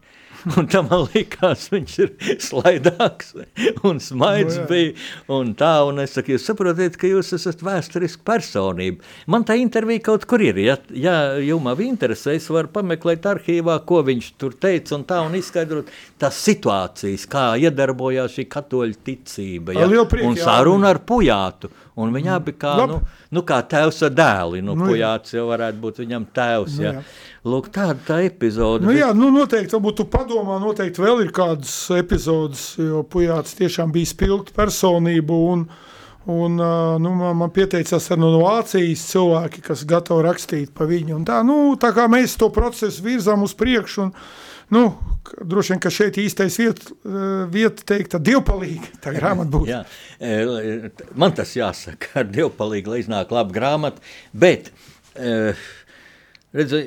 [0.53, 2.11] Un tam man likās, viņš ir
[2.43, 3.33] slaidāks
[3.87, 4.91] un smaids no, nu bija.
[5.37, 9.05] Un tā, un es saku, jūs saprotiet, ka jūs esat vēsturiska personība.
[9.31, 10.59] Man tā intervija kaut kur ir.
[10.61, 15.37] Ja, ja jums interesē, es varu pameklēt arhīvā, ko viņš tur teica un tā, un
[15.39, 15.89] izskaidrot
[16.21, 19.75] tās situācijas, kā iedarbojās šī katoļu ticība.
[19.79, 21.73] Ja, un saruna ar pujātu.
[21.95, 22.97] Un viņi abi kā, nu,
[23.31, 24.59] nu, kā tēvs ar dēli.
[24.65, 26.75] Nu, nu, Pujāts jau varētu būt viņam tēvs.
[26.81, 27.03] Nu, ja.
[27.45, 28.87] Lūk, tāda tā epizode.
[28.87, 33.93] Nu, jā, nu, noteikti, varbūt tu padomā, noteikti vēl ir kādas epizodes, jo Pujāts tiešām
[33.93, 35.41] bija spilgta personība.
[35.53, 35.67] Un,
[36.25, 41.19] Un, nu, man, man pieteicās arī no Vācijas cilvēki, kas gatavi rakstīt par viņu.
[41.19, 44.09] Un tā, nu, tā kā mēs to procesu virzām uz priekšu, un,
[44.73, 44.81] nu,
[45.37, 46.97] droši vien, ka šeit īstais vieta,
[47.53, 49.69] vieta teikt, tā divpalīga, tā grāmata būs.
[49.69, 49.83] Jā,
[51.13, 54.01] man tas jāsaka, ar divpalīgu, lai iznāk laba grāmata,
[54.33, 54.73] bet,
[55.13, 56.85] redzi,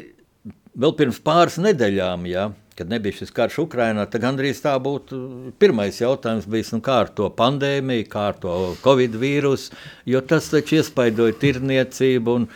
[0.79, 5.99] vēl pirms pāris nedēļām, jā, kad nebija šis karš Ukrainā, tad gandrīz tā būtu pirmais
[6.01, 9.75] jautājums bijis, nu kā ar to pandēmiju, kā ar to covid vīrusu,
[10.07, 12.51] jo tas taču iespaidoja tirniecību un,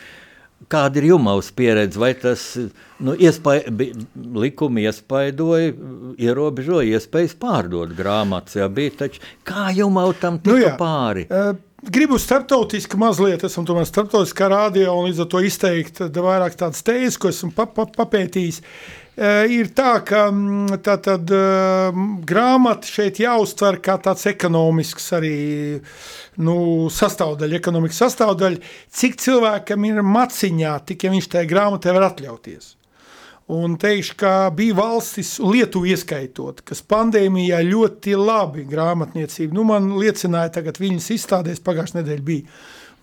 [0.71, 1.99] Kāda ir jūmas pieredze?
[1.99, 2.43] Vai tas
[3.03, 3.57] nu, iespai,
[4.15, 5.73] likumi iespaidoja,
[6.23, 8.55] ierobežoja iespējas pārdot grāmatas?
[8.61, 10.73] Jā, bija taču kā jums tam tika nu, jā.
[10.79, 11.25] pāri?
[11.27, 16.83] Uh, Gribu starptautiski mazliet, esmu tomēr starptautiskā rādījā un līdz ar to izteikt vairāk tādas
[16.85, 18.61] tēzes, ko esmu pa, pa, papētījis.
[19.13, 20.21] Uh, ir tā, ka
[20.85, 25.35] tā tad uh, grāmata šeit jāuztver kā tāds ekonomisks arī
[26.41, 26.55] nu,
[26.87, 32.77] sastāvdaļa, ekonomikas sastāvdaļa, cik cilvēkam ir maciņā, tik ja viņš tajā grāmatā var atļauties.
[33.51, 40.53] Un teikšu, ka bija valstis, Lietuva ieskaitot, kas pandēmijā ļoti labi grāmatniecība, nu man liecināja
[40.59, 42.47] tagad viņas izstādēs pagājušajā nedēļā bija.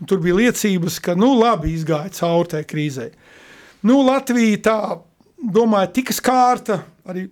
[0.00, 3.10] Un tur bija liecības, ka nu labi izgāja cauri tajā krīzē.
[3.84, 4.78] Nu Latvija tā,
[5.36, 7.26] domāju, tika skārta, arī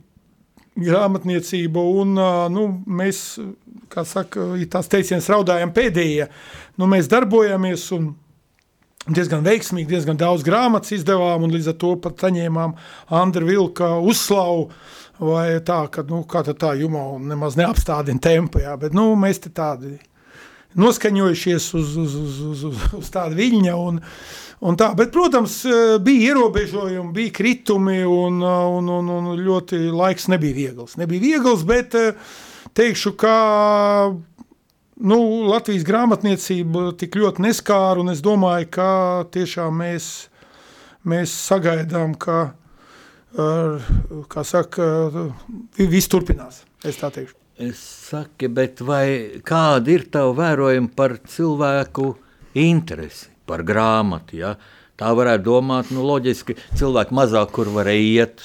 [0.79, 2.13] grāmatniecība, un
[2.53, 2.67] nu,
[3.01, 3.23] mēs,
[3.89, 6.29] kā saka, tās teicienas raudājam pēdējie,
[6.77, 8.13] nu, mēs darbojamies un
[9.15, 12.75] diezgan veiksmīgi, diezgan daudz grāmatas izdevām, un līdz ar to pat saņēmām
[13.19, 14.69] Andra Vilka uzslavu,
[15.19, 19.97] vai tā, ka, nu, tā jumā nemaz neapstādina tempu, jā, bet, nu, mēs te tādi
[20.79, 23.99] noskaņojušies uz, uz, uz, uz, uz, uz tādu viļņa, un,
[24.69, 25.61] un tā, bet, protams,
[26.05, 30.99] bija ierobežojumi, bija kritumi, un, un, un, un ļoti laiks nebija viegls.
[31.01, 31.97] Nebija viegls, bet
[32.79, 33.35] teikšu, ka
[35.01, 38.91] nu, Latvijas grāmatniecība tik ļoti neskāra, un es domāju, ka
[39.35, 40.29] tiešām mēs,
[41.09, 42.53] mēs sagaidām, ka,
[44.33, 44.89] kā saka,
[45.79, 47.37] viss turpinās, es tā teikšu.
[47.59, 52.13] Es saku, bet vai kāda ir tava vērojuma par cilvēku
[52.55, 54.37] interesi par grāmatu?
[54.39, 54.53] Ja?
[54.99, 58.45] Tā varētu domāt, nu, loģiski, cilvēki mazāk kur varēja iet,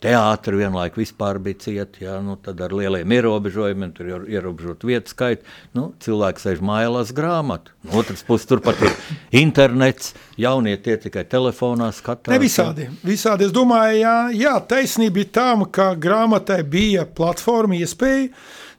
[0.00, 5.12] Teātris vienlaikus vispār bija cieta, ja, nu, tad ar lieliem ierobežojumiem, tur ir ierobežot vietu
[5.12, 5.44] skaitu.
[5.76, 7.74] Nu, cilvēks sēž mājās grāmatu.
[7.84, 8.96] No otras puses, turpat ir
[9.42, 12.32] internets, jaunie tie tikai telefonā skatās.
[12.32, 12.88] Ne visādi.
[13.04, 13.48] visādi.
[13.48, 18.30] Es domāju, jā, jā taisnība ir tam, ka grāmatai bija platforma, iespēja.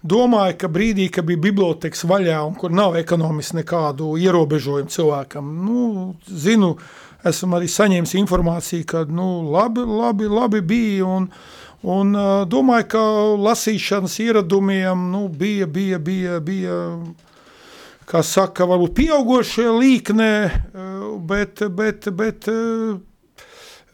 [0.01, 5.81] Domāju, ka brīdī, kad bija biblioteks vaļā un kur nav ekonomiski nekādu ierobežojumu cilvēkam, nu,
[6.25, 6.71] zinu,
[7.27, 11.07] esam arī saņēmis informāciju, ka nu, labi, labi, labi bija.
[11.07, 11.27] Un,
[11.83, 12.15] un
[12.49, 13.03] domāju, ka
[13.49, 16.79] lasīšanas ieradumiem nu, bija, bija, bija, bija
[18.11, 20.33] kā saka, varbūt pieaugušie līknē,
[21.27, 22.49] bet, bet, bet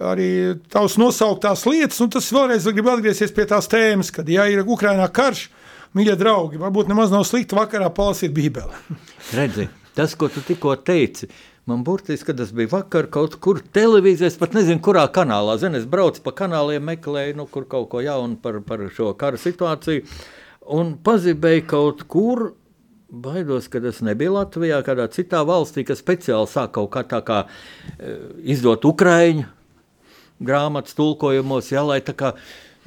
[0.02, 0.30] arī
[0.72, 5.08] tavs nosauktās lietas, un tas vēlreiz grib atgriezties pie tās tēmas, kad, ja ir Ukrainā
[5.14, 5.48] karš,
[5.98, 8.98] mīļie draugi, varbūt nemaz nav slikti vakarā palasīt bībeli.
[9.38, 11.30] Redzi, tas, ko tu tikko teici,
[11.68, 15.58] Man burtiski, tas bija vakar, kaut kur televīzijā, es pat nezinu, kurā kanālā.
[15.60, 20.06] Zinu, es braucu pa kanāliem, meklēju, nu, kaut ko jaunu par, par šo kara situāciju.
[20.78, 22.46] Un pazibēju kaut kur,
[23.12, 27.44] baidos, ka tas nebija Latvijā, kādā citā valstī, kas speciāli sāk kaut kā tā kā
[27.44, 28.16] e,
[28.56, 29.50] izdot Ukraiņu
[30.44, 32.34] grāmatas tulkojumos, jā, lai tā kā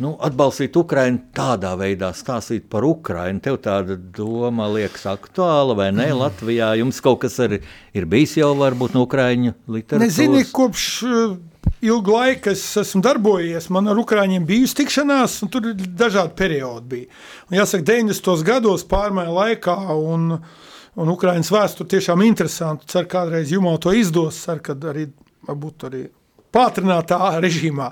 [0.02, 3.42] nu, atbalstīt Ukraiņu tādā veidā, stāstīt par Ukraiņu.
[3.44, 6.08] Tev tāda doma liekas aktuāla vai ne?
[6.10, 6.20] Mm.
[6.22, 7.60] Latvijā jums kaut kas ir,
[7.96, 10.04] ir bijis jau varbūt no Ukraiņu literatūras?
[10.04, 11.36] Nezinu, kopš uh,
[11.84, 17.10] ilgu laiku es esmu darbojies, man ar Ukraiņiem bijusi tikšanās, un tur dažādi periodi bija.
[17.48, 18.44] Un jāsaka, 90.
[18.46, 20.30] gados pārmaiņu laikā un,
[21.00, 22.88] un Ukraiņas vēsture tiešām interesanti.
[22.90, 25.08] Ceru, kādreiz Jumo to izdos, ceru, kad arī
[25.48, 26.06] varbūt arī
[26.54, 27.90] pātrinātā režīmā.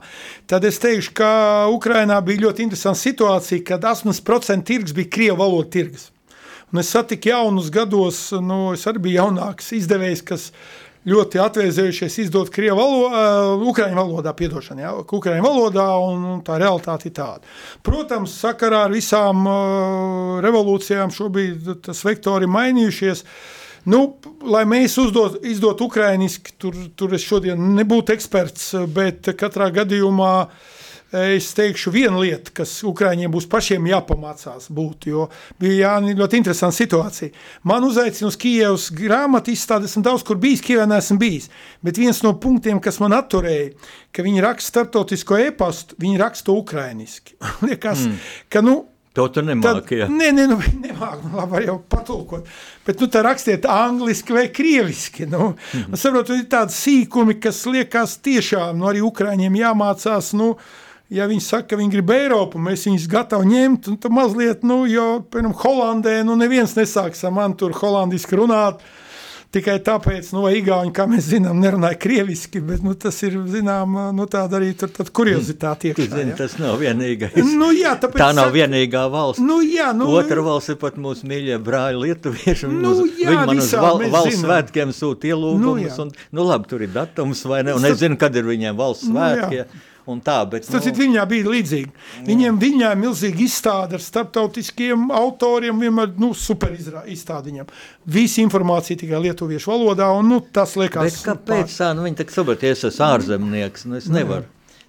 [0.50, 1.30] Tad es teikšu, ka
[1.72, 6.10] Ukrainā bija ļoti interesanta situācija, kad 80% tirgus bija krievu valoda tirgus.
[6.72, 10.50] Un es satiku jaunus gados, nu, es arī biju jaunāks izdevējs, kas
[11.08, 13.22] ļoti atvēzējušies izdot krievu valodā,
[13.54, 17.54] uh, ukraiņu valodā, piedošana, ja, ukraiņu valodā, un, tā realitāte ir tāda.
[17.86, 23.57] Protams, sakarā ar visām uh, revolūcijām šobrīd tas vektori mainījušies, uh,
[23.88, 24.00] Nu,
[24.44, 30.32] lai mēs uzdot, izdot ukrainiski, tur, tur es šodien nebūtu eksperts, bet katrā gadījumā
[31.12, 35.28] es teikšu vienu lietu, kas Ukraiņiem būs pašiem jāpamācās būt, jo
[35.60, 37.32] bija jā, ļoti interesanta situācija.
[37.68, 41.48] Man uzaicina uz Kijevas grāmatu izstādi, esmu daudz kur bijis, Kijevā neesmu bijis,
[41.84, 43.72] bet viens no punktiem, kas man atturēja,
[44.12, 47.38] ka viņi raksta starptautisko e-pastu, viņi raksta ukrainiski.
[47.70, 48.30] Liekas, mm.
[48.52, 48.82] ka, nu,
[49.16, 50.08] To tu nemāki, ja?
[50.12, 52.50] Nē, nē, nu, nemāk, nu, labi, var jau patulkot.
[52.86, 55.54] Bet, nu, tā rakstiet angliski vai krieviski, nu.
[55.54, 55.96] Mm -hmm.
[55.96, 60.56] Saprotu, ir tādi sīkumi, kas liekas tiešām, nu, arī Ukraiņiem jāmācās, nu,
[61.10, 64.86] ja viņi saka, ka viņi grib Eiropu, mēs viņus gatavi ņemt, un tad mazliet, nu,
[64.86, 69.07] jo, piemēram, Holandē, nu, neviens nesāks man tur holandiski runāt, uh,
[69.48, 73.94] Tikai tāpēc, no nu, Igauni, kā mēs zinām, nerunāja krieviski, bet nu, tas ir, zinām,
[74.12, 76.08] nu, tāda arī tur, kuriozitāte iekšā.
[76.12, 77.38] Zini, tas nav vienīgais.
[77.56, 79.40] Nu, jā, tāpēc, tā nav vienīgā valsts.
[79.40, 82.68] Nu, jā, nu, Otra valsts ir pat mūsu mīļie brāļi lietuvieši.
[82.68, 84.50] Nu, jā, viņi man uz val, valsts zinām.
[84.50, 85.96] svētkiem sūta ielūgumus.
[85.96, 88.76] Nu, un, nu, labi, tur ir datums vai ne, un es zinu, kad ir viņiem
[88.76, 89.64] valsts svētki.
[89.64, 90.38] Nu, un tā.
[90.50, 91.92] Bet, Tas nu, viņā bija līdzīgi.
[92.26, 97.72] Viņiem ir milzīga izstāde ar starptautiskiem autoriem, vienmēr nu, super izstāde viņam.
[98.18, 101.10] Visa informācija tikai lietuviešu valodā, un nu, tas liekas.
[101.10, 101.92] Bet kāpēc tā?
[101.96, 104.48] Nu, viņi tak sapraties, es esmu ārzemnieks, nu es nevaru.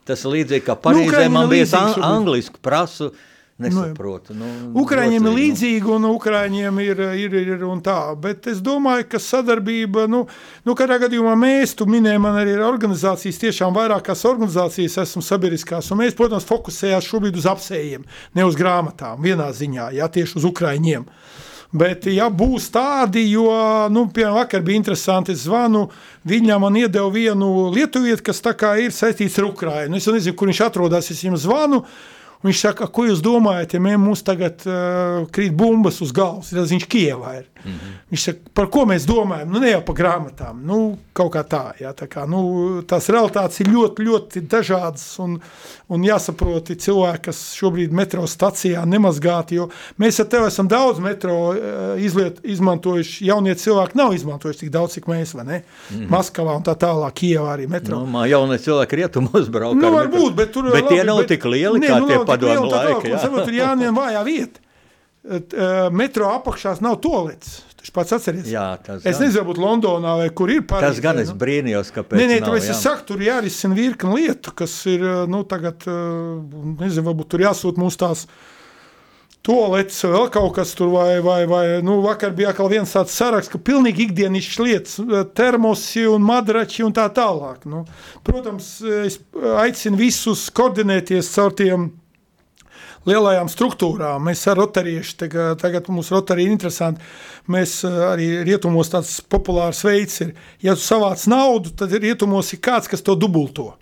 [0.09, 3.11] Tas līdzīgi kā Parīzē nu, man bija anglisku prasu,
[3.59, 4.31] Nesaprotu.
[4.37, 7.97] Nu, Ukrāņiem ir līdzīgi, un Ukrāņiem ir, ir, ir un tā.
[8.19, 10.21] Bet es domāju, ka sadarbība, nu,
[10.63, 15.91] nu kādā gadījumā mēs, tu minēji, man arī ir organizācijas, tiešām vairākās organizācijas esmu sabiedriskās,
[15.91, 18.05] un mēs, protams, fokusējās šobrīd uz apsējiem,
[18.39, 21.03] ne uz grāmatām, vienā ziņā, jā, tieši uz Ukrāņiem.
[21.75, 23.51] Bet, ja būs tādi, jo,
[23.93, 25.83] nu, piemēram, vakar bija interesanti, es zvanu,
[26.25, 29.99] viņa man iedeva vienu lietuvieti, kas tā kā ir saistīts ar Ukrainu.
[29.99, 33.97] Es nezinu, kur viņš atrodas, es viņam zvanu, Un viņš saka, ko jūs domājat, ja
[33.97, 37.47] mums tagad uh, krīt bumbas uz galvas, tad viņš Kievā ir.
[37.65, 37.95] Mm -hmm.
[38.09, 39.49] Viņš saka, par ko mēs domājam?
[39.51, 41.63] Nu, ne jau par grāmatām, nu, kaut kā tā.
[41.79, 45.39] Jā, tā kā, nu, tās realitātes ir ļoti, ļoti dažādas un,
[45.89, 51.55] un jāsaprot, cilvēki, kas šobrīd metro stacijā nemazgāti, jo mēs ar tevi esam daudz metro
[51.97, 55.61] izliet, izmantojuši, jaunie cilvēki nav izmantojuši tik daudz, cik mēs, vai ne?
[55.91, 56.09] Mm -hmm.
[56.09, 58.05] Maskavā un tā tālāk, Kievā arī metro.
[58.05, 59.75] Nu, jaunie cilvēki rietumos brauc.
[59.75, 62.17] Nu, varbūt, bet tur bet labi, tie nav bet, tik lieli, ne, kā nu, tie
[62.29, 63.13] padomu laika.
[63.13, 64.65] Jā, saprot, ir jāņem vājā vieta.
[65.93, 67.59] Metro apakšās nav tolets.
[67.79, 68.47] Viņš pats atceries.
[68.51, 70.97] Jā, tas es nezinu, varbūt Londonā vai kur ir Parīzē.
[70.97, 72.19] Tas gan es brīnījos, kāpēc.
[72.19, 72.73] Nē, nē, jā.
[72.73, 78.01] es saku, tur jārisina virkni lietu, kas ir, nu, tagad, nezinu, varbūt tur jāsūt mūsu
[78.03, 78.25] tās
[79.39, 83.51] Tolets, vēl kaut kas tur, vai, vai, vai nu, vakar bija atkal viens tāds saraksts,
[83.53, 84.97] ka pilnīgi ikdienišķas lietas,
[85.37, 87.63] termosi un madrači un tā tālāk.
[87.69, 87.85] Nu,
[88.27, 88.67] protams,
[89.05, 89.15] es
[89.63, 91.87] aicinu visus koordinēties caur tiem
[93.07, 94.23] lielajām struktūrām.
[94.27, 97.03] Mēs ar rotarieši, tagad, tagad mums rotarī ir interesanti,
[97.51, 100.33] mēs eh, arī rietumos tāds populārs veids ir,
[100.65, 103.73] ja tu savāc naudu, tad rietumos ir kāds, kas to dubulto.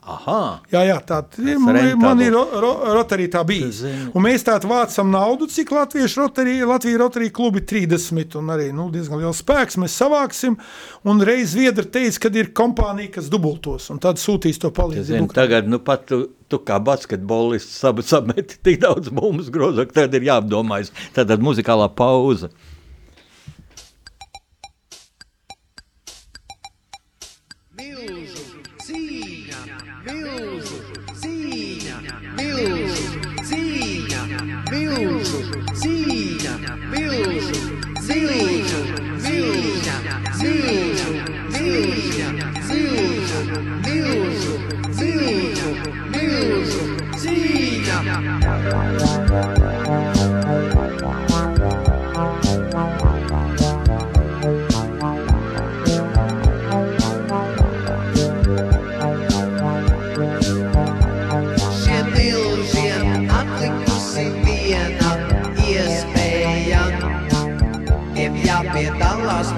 [0.00, 0.62] Aha.
[0.72, 1.58] Jā, jā tā ir.
[2.00, 3.68] Man ir ro, ro, rotarī tā bija.
[4.16, 8.88] Un mēs tādu vācam naudu, cik latviešu rotarī, Latvija rotarī klubi 30 un arī nu,
[8.92, 10.56] diezgan liels spēks mēs savāksim.
[11.04, 15.28] Un reiz Viedra teica, ka ir kompānija, kas dubultos un tad sūtīs to palīdzību.
[15.36, 20.30] Tagad, nu pat tu, tu kā basketbolists sab, sameti tik daudz mums grozak, tad ir
[20.30, 20.94] jāapdomājas.
[21.16, 22.48] Tad muzikālā pauze.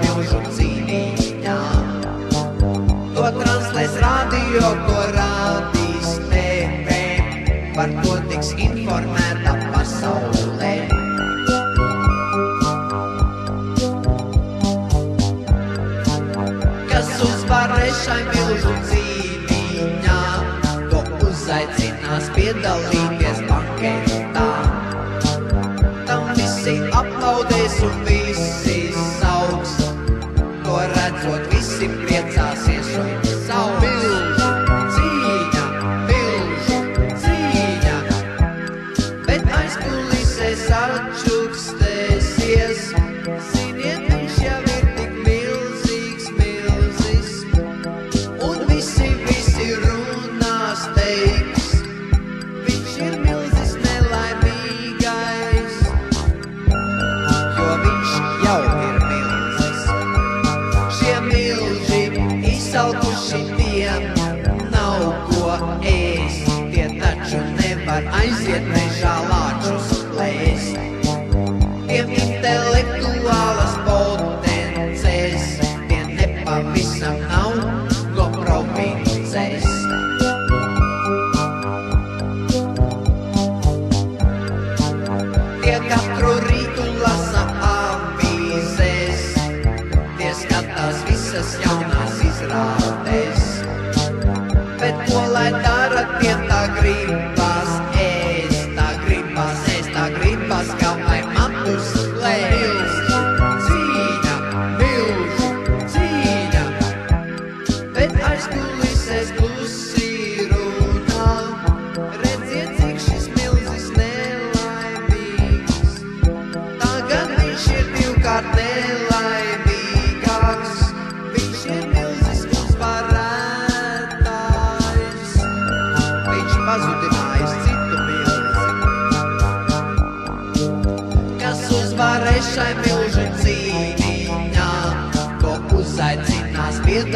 [0.03, 1.57] sapņoju cīnītā.
[3.15, 6.97] To translēs radio, ko rādīs TV,
[7.75, 10.73] par to tiks informēta pasaulē.
[16.91, 20.19] Kas uzvarēs šai milzu cīnītā,
[20.91, 24.49] to uzaicinās piedalīties banketā.
[26.09, 28.22] Tam visi aplaudēs un vīdīs.
[32.95, 33.22] Russia.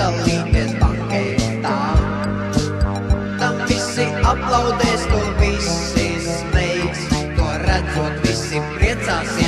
[0.07, 0.77] Sačukstēsies,
[8.79, 9.46] redziet,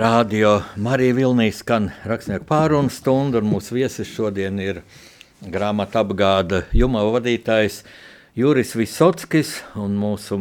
[0.00, 4.78] Radio Marija Vilnīs skan rakstnieku pārunu stundu, un mūsu viesis šodien ir
[5.44, 7.82] grāmatu apgāda jumā vadītājs
[8.38, 10.38] Juris Visockis, un mūsu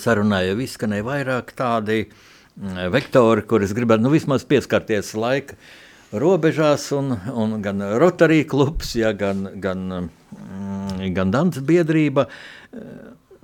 [0.00, 5.54] sarunā jau izskanēja vairāk tādi mm, vektori, kurus gribētu nu, vismaz pieskarties laika
[6.10, 12.26] robežās, un, un gan Rotary klubs, ja, gan, gan, mm, gan Dants biedrība.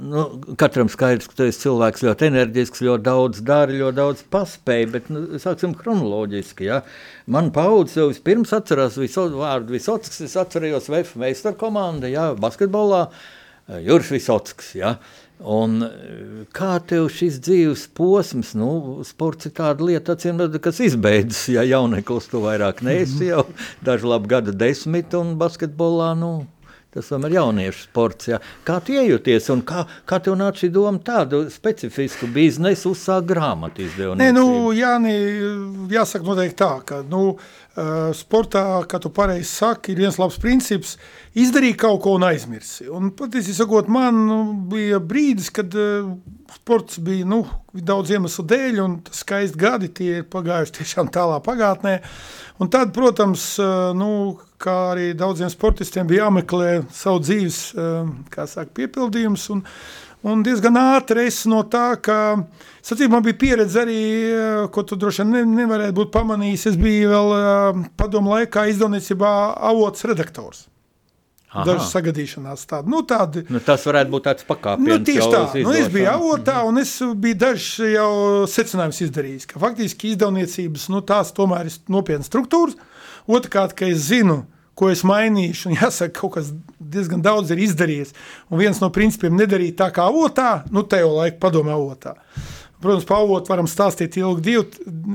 [0.01, 0.25] Nu,
[0.57, 5.09] katram skaidrs, ka tu esi cilvēks ļoti enerģisks, ļoti daudz dara, ļoti daudz paspēj, bet
[5.13, 6.69] nu, sāksim chronoloģiski.
[6.71, 6.81] Ja.
[7.31, 13.09] Man paudze jau vispirms atcerās visu vārdu Visotsks, es atcerējos VF meistaru komandu, ja, basketbolā,
[13.85, 14.73] Juris Visotsks.
[14.79, 14.97] Ja.
[15.41, 15.81] Un,
[16.57, 22.29] kā tev šis dzīves posms, nu, sports ir tāda lieta, acīm, kas izbeidzas, ja jauneklis
[22.33, 23.47] tu vairāk neesi jau
[23.85, 26.33] dažu labu gadu desmit un basketbolā, nu,
[26.91, 28.29] Tas tomēr ir jauniešu sports.
[28.33, 28.41] Jā.
[28.67, 33.85] Kā tu iejūties un kā, kā tev nāca šī doma tādu specifisku biznesu uzsākt grāmatu
[33.85, 34.19] izdevību?
[34.19, 35.15] Nē, nu, Jāni,
[35.95, 37.37] jāsaka noteikti tā, ka nu,
[38.19, 40.97] sportā, kā tu pareizi saki, ir viens labs princips–
[41.39, 42.89] izdarīt kaut ko un aizmirsi.
[42.91, 44.39] Un patiesībā sakot, man nu,
[44.71, 45.75] bija brīdis, kad
[46.57, 52.01] sports bija nu, daudz iemeslu dēļ, un skaisti gadi tie ir pagājuši tiešām tālā pagātnē.
[52.61, 53.55] Un tad, protams,
[53.97, 54.11] nu,
[54.61, 57.63] kā arī daudziem sportistiem bija jāmeklē savu dzīves
[58.35, 59.47] saka, piepildījums.
[59.55, 59.65] Un,
[60.27, 62.17] un diezgan ātri es no tā, ka
[62.85, 64.01] sacīm, man bija pieredze arī,
[64.75, 66.67] ko tu droši vien ne, nevarētu būt pamanījis.
[66.73, 69.33] Es biju vēl padomu laikā izdevniecībā
[69.71, 70.67] avots redaktors.
[71.51, 71.65] Aha.
[71.67, 72.87] Dažas sagadīšanās tādas.
[72.93, 74.87] Nu, tādi, nu, tas varētu būt tāds pakāpiens.
[74.87, 75.41] Nu, tieši tā.
[75.67, 78.11] Nu, es biju avotā, un es biju dažs jau
[78.51, 82.79] secinājums izdarījis, ka faktiski izdevniecības, nu, tās tomēr ir nopietnas struktūras.
[83.27, 84.45] Otrkārt, ka es zinu,
[84.81, 88.15] ko es mainīšu, un jāsaka, kaut kas diezgan daudz ir izdarījies.
[88.49, 92.17] Un viens no principiem nedarīt tā kā avotā, nu, te jau laika padomē avotā.
[92.81, 94.63] Protams, pavot varam stāstīt ilgu, divu,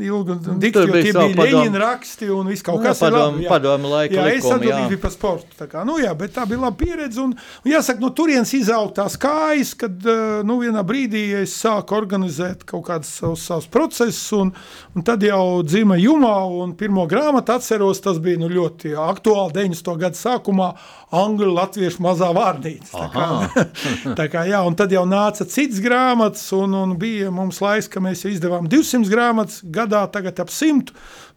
[0.06, 3.46] ilgu Nu, dikti, jo tie bija Leņina raksti un viss kaut Jā, kas padomu- labi,
[3.46, 3.50] jā.
[3.50, 4.56] padomu laika Jā, es likumi, jā.
[4.60, 5.58] atbildīgi biju par sportu.
[5.58, 7.18] Tā kā, nu jā, bet tā bija laba pieredze.
[7.24, 7.32] Un,
[7.66, 12.62] un jāsaka, no turienes izaug tās kājas, kad eh, nu, vienā brīdī es sāku organizēt
[12.70, 14.54] kaut kādus savus, savus procesus, un,
[14.94, 19.98] un tad jau dzima jumā, un pirmo grāmatu atceros, tas bija nu, ļoti aktuāli 90.
[20.06, 20.70] gadu sākumā,
[21.16, 22.94] angļu latviešu mazā vārnīca.
[22.94, 23.66] Tā kā,
[24.22, 28.02] tā kā, jā, un tad jau nāca cits grāmatas, un, un bija mums laiks, ka
[28.04, 30.94] mēs izdevām 200 grāmatas gadā, tagad ap 100,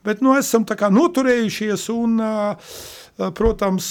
[0.06, 2.20] bet nu, esam noturējušies, un,
[3.38, 3.90] protams,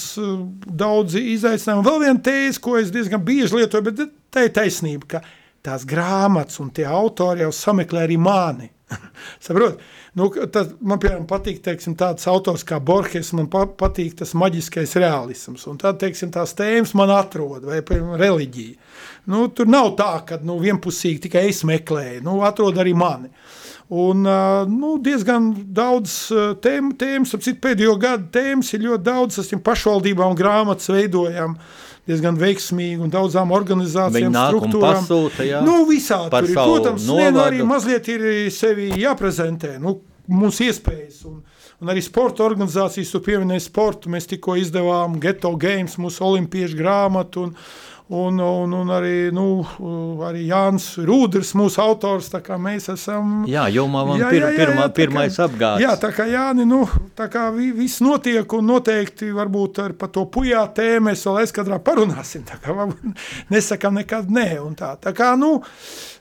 [0.66, 1.86] daudzi izaicinājumi.
[1.88, 4.02] Vēl viena tēze, ko es diezgan bieži lietoju, bet
[4.32, 5.22] tā ir taisnība, ka
[5.64, 8.70] tās grāmatas un tie autori jau sameklē arī mani.
[9.44, 9.82] Saprot?
[10.18, 14.96] Nu, tad man piemēram, patīk teiksim, tāds autors kā Borges, man pa, patīk tas maģiskais
[14.98, 15.66] realisms.
[15.70, 18.76] Un tad teiksim, tās tēmas man atrod, vai piemēram, reliģija.
[19.30, 23.30] Nu, tur nav tā, ka nu, vienpusīgi tikai es meklēju, nu, atrod arī mani.
[23.88, 24.26] Un,
[24.68, 26.18] nu, diezgan daudz
[26.64, 31.56] tēmu, tēmas, ap citu pēdējo gadu tēmas ir ļoti daudz, esam pašvaldībām grāmatas veidojām
[32.08, 35.02] diezgan veiksmīgi un daudzām organizācijām, struktūrām.
[35.02, 35.82] pasūta, jā, nu,
[36.32, 36.56] par tur ir.
[36.56, 37.68] Protams, ne, nu, arī novadu.
[37.68, 39.74] mazliet ir sevi jāprezentē.
[39.82, 39.98] Nu,
[40.28, 41.22] mums iespējas.
[41.28, 41.40] Un,
[41.82, 44.12] un arī sporta organizācijas, tu pieminēji sportu.
[44.12, 47.48] Mēs tikko izdevām Geto Games, mūsu olimpiešu grāmatu.
[47.48, 47.54] Un,
[48.08, 49.64] un, un, un arī, nu,
[50.24, 52.30] arī Jānis Rūders, mūsu autors.
[52.44, 53.44] kā Mēs esam.
[53.48, 55.82] Jā, jomā man pir, pirmā, tā kā- pirmais apgāds.
[55.84, 56.86] Jā, tā kā Jāni, nu,
[57.16, 61.78] tā kā vi- viss notiek un noteikti varbūt ar to pujā tēmu mēs vēl aizkadrā
[61.78, 62.44] parunāsim.
[62.48, 62.74] Tā kā
[63.52, 64.48] nesakam nekad nē
[64.78, 64.94] tā.
[64.96, 65.62] Tā kā, nu,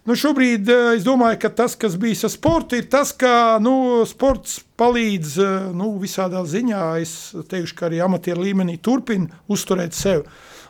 [0.05, 4.03] nu šobrīd eh, es domāju, ka tas, kas bijis ar sportu, ir tas, ka, nu,
[4.05, 7.15] sports palīdz, eh, nu, visādā ziņā, es
[7.47, 10.23] teikšu, ka arī amatieru līmenī turpina uzturēt sevi.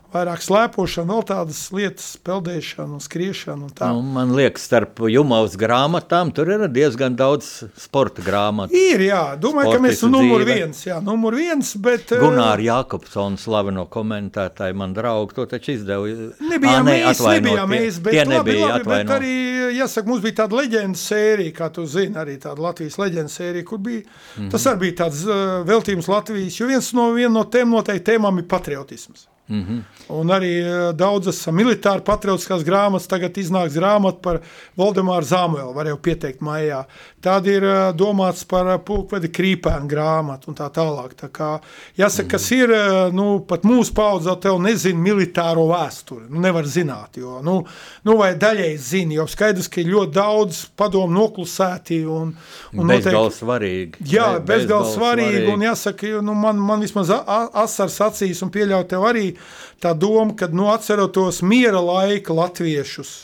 [0.07, 3.89] Vairāk slēpošana, vēl tādas lietas, peldēšana, un skriešana un tā.
[3.91, 8.71] Nu, man liekas, starp Jumaus grāmatām tur ir diezgan daudz sporta grāmatu.
[8.71, 12.15] Ir, jā, domāju, ka mēs esam numur viens, jā, numur viens, bet...
[12.15, 16.31] eh, Gunārs Jākopsons, slaveno komentētāju, man draugu, to taču izdevu.
[16.39, 19.37] Nebijām Ā, mēs, nebijām mēs, bet, tie labi, nebija, labi, bet arī,
[19.81, 23.83] jāsaka, mums bija tāda leģendas sērija, kā tu zini, arī tāda Latvijas leģendas sērija, kur
[23.83, 24.51] bija, mm -hmm.
[24.55, 28.39] tas arī bija tāds uh, veltījums Latvijas, jo viens no, viena no tēm noteikti tēmām
[28.39, 29.27] ir patriotisms.
[29.49, 29.81] Mm -hmm.
[30.07, 34.39] Un arī uh, daudzas militāri patriotiskās grāmatas, tagad iznāks grāmata par
[34.77, 36.83] Valdemāru Zāmuelu, var jau pieteikt maijā.
[37.21, 41.13] Tāda ir uh, domāts par uh, pulkvedi krīpēnu grāmatu un tā tālāk.
[41.15, 41.59] Tā kā,
[41.97, 42.69] jāsaka, kas ir,
[43.11, 47.65] nu, pat mūsu paudzē tev nezina militāro vēsturi, nu, nevar zināt, jo, nu,
[48.03, 52.35] nu vai daļēji zina, jo skaidrs, ka ir ļoti daudz padomu noklusēti un,
[52.73, 53.93] un Bezgalīgi svarīgi.
[54.11, 55.53] Jā, Be- bezgalīgi svarīgi.
[55.53, 57.11] Un jāsaka, nu, man, man vismaz
[57.53, 59.36] asars acīs un pieļauj tev arī
[59.83, 63.15] tā doma, ka nu, atceroties miera laika latviešus.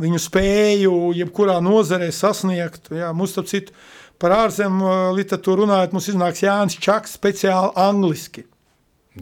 [0.00, 2.90] viņu spēju jebkurā nozarē sasniegt.
[2.90, 3.74] Jā, mums, starp citu,
[4.18, 8.46] par ārzemju literatūru runājot, mums iznāks Jānis Čaks speciāli angliski.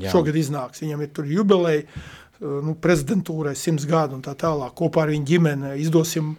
[0.01, 0.13] Jā.
[0.15, 1.85] Šogad iznāks, viņam ir tur jubileja,
[2.43, 4.73] nu, prezidentūrai simts gadu un tā tālāk.
[4.79, 6.33] Kopā ar viņu ģimeni izdosim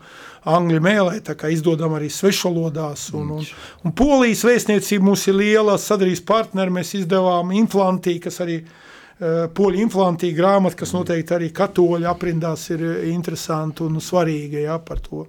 [0.50, 3.12] angļu mēlē, tā kā izdodam arī svešvalodās.
[3.16, 3.46] Un, un,
[3.86, 8.82] un Polijas vēstniecība mums ir liela sadarbības partneri, mēs izdevām Inflantī, kas arī ir
[9.56, 15.26] poļu inflantī grāmata, kas noteikti arī katoļu aprindās ir interesanti un svarīga jā, par to.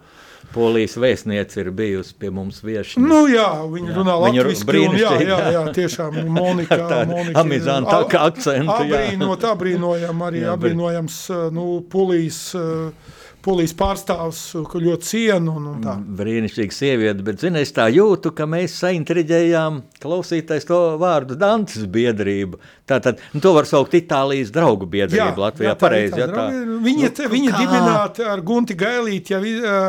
[0.55, 3.03] Polijas vēstniece ir bijusi pie mums viešņa.
[3.03, 3.97] Nu, jā, viņa jā.
[3.97, 6.79] runā latviešu jā, jā, jā, tiešām Monika.
[7.11, 8.77] Monika Amizanta akcentu.
[8.77, 11.19] Abrīnot, abrīnojam arī, jā, abrīnojams,
[11.57, 13.14] nu, Polijas uh,
[13.45, 14.41] polijas pārstāvs,
[14.71, 15.57] ko ļoti cienu.
[15.59, 15.97] Un, un tā.
[16.21, 22.61] Brīnišķīga sieviete, bet zini, es tā jūtu, ka mēs saintriģējām klausītais to vārdu Dantas biedrību.
[22.89, 25.71] Tātad, nu, to var saukt Itālijas draugu biedrību jā, Latvijā.
[25.71, 26.49] Jā, tā, pareizi, jā, tā.
[26.85, 29.41] Viņa, nu, viņa dibināta ar Gunti Gailīti jau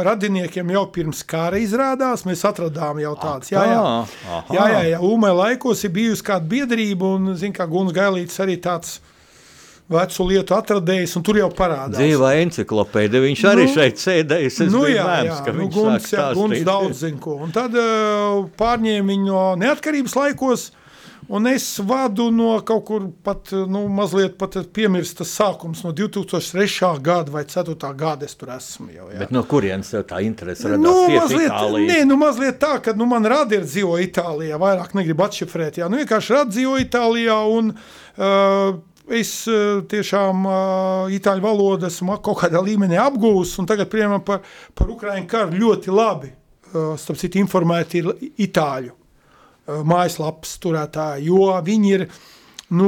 [0.05, 3.51] radiniekiem jau pirms kāra izrādās, mēs atradām jau tāds.
[3.51, 3.81] Jā, jā,
[4.55, 8.57] jā, jā, jā, Umē laikos ir bijusi kāda biedrība un, zin, kā Guns Gailītis arī
[8.63, 8.99] tāds
[9.91, 11.99] vecu lietu atradējis, un tur jau parādās.
[11.99, 16.31] Dzīvā enciklopēdija, viņš arī nu, šeit sēdējis, es nu, jā, mēms, jā, nu, Guns, jā,
[16.37, 17.37] Guns daudz zin ko.
[17.45, 20.63] Un tad uh, pārņēma viņu no neatkarības laikos,
[21.29, 26.89] un es vadu no kaut kur pat, nu, mazliet pat piemirsta sākums, no 2003.
[27.05, 27.77] gada vai 4.
[27.93, 29.11] gada es tur esmu jau.
[29.13, 29.21] Jā.
[29.21, 31.93] Bet no kurienes tev tā interese radās nu, mazliet, Itālijas?
[31.93, 35.93] Nē, nu mazliet tā, ka nu, man radi ir dzīvo Itālijā, vairāk negribu atšifrēt, jā,
[35.93, 38.81] nu vienkārši radi dzīvo Itālijā un uh,
[39.13, 44.43] es eh, tiešām uh, itāļu valodu esmu kaut kādā līmenī apgūlis, un tagad, piemēram, par,
[44.73, 46.31] par Ukraiņu karu ļoti labi,
[46.73, 48.13] uh, starp citu, informēti ir
[48.49, 49.01] itāļu
[49.65, 52.17] mājaslapas turētāji, jo viņi ir uh,
[52.73, 52.87] nu,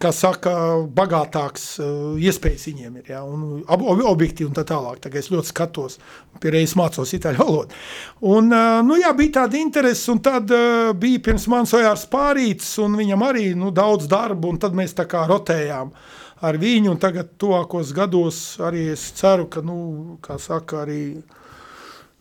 [0.00, 0.52] kā saka,
[0.92, 5.00] bagātāks uh, iespējas viņiem ir, ja, un ob objektīvi un tā tālāk.
[5.00, 5.96] Tā es ļoti skatos,
[6.42, 7.80] pie reizes mācos itāļu valodu.
[8.28, 12.74] Un, uh, nu, jā, bija tāda interese, un tad uh, bija pirms manis Ojārs Pārīts,
[12.84, 15.94] un viņam arī, nu, daudz darbu, un tad mēs tā kā rotējām
[16.44, 21.00] ar viņu, un tagad tuvākos gados arī es ceru, ka, nu, kā saka, arī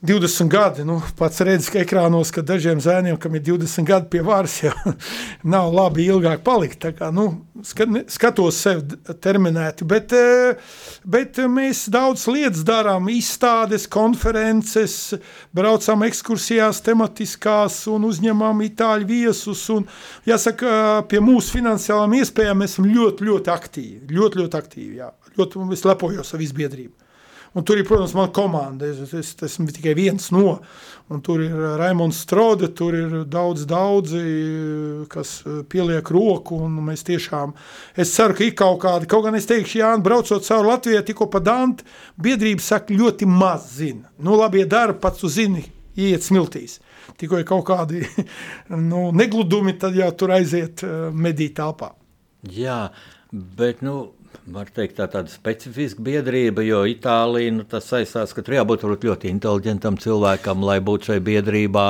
[0.05, 4.21] 20 gadi, nu, pats redzes, ka ekrānos, ka dažiem zēniem, kam ir 20 gadi pie
[4.25, 4.73] varas, jau
[5.55, 6.79] nav labi ilgāk palikt.
[6.85, 7.25] Tā kā, nu,
[7.65, 10.73] skatos sevi terminēti, bet, eh,
[11.05, 15.15] bet mēs daudz lietas darām, izstādes, konferences,
[15.55, 19.63] braucam ekskursijās tematiskās un uzņemam itāļu viesus.
[19.73, 19.87] Un,
[20.27, 25.09] jāsaka, pie mūsu finansiālām iespējām mēs esam ļoti, ļoti aktīvi, ļoti, ļoti aktīvi, jā.
[25.35, 27.04] Ļoti, es lepojos ar visu biedrību.
[27.55, 28.87] Un tur ir, protams, mana komanda.
[28.89, 30.57] Es, es, es esmu tikai viens no.
[31.07, 34.23] Un tur ir Raimons Strode, tur ir daudz, daudzi,
[35.11, 35.37] kas
[35.71, 36.57] pieliek roku.
[36.67, 37.53] Mēs tiešām,
[37.95, 41.29] es ceru, ka ir kaut kādi, kaut gan es teikšu, Jānis, braucot cauri Latvijai, tikko
[41.31, 41.87] pa Dantu,
[42.19, 44.09] biedrība saka, ļoti maz zina.
[44.19, 45.63] Nu, labi, ja dara, pats tu zini,
[45.95, 46.81] iet smiltīs.
[47.21, 48.03] Tikko ir kaut kādi
[48.89, 50.83] nu, negludumi, tad jau tur aiziet
[51.15, 51.93] medīt telpā.
[52.51, 52.89] Jā,
[53.31, 54.14] bet nu,
[54.55, 59.31] var teikt, tā tāda specifiska biedrība, jo Itālija nu, tas saistās, ka tur jābūt ļoti
[59.33, 61.87] inteliģentam cilvēkam, lai būtu šajā biedrībā.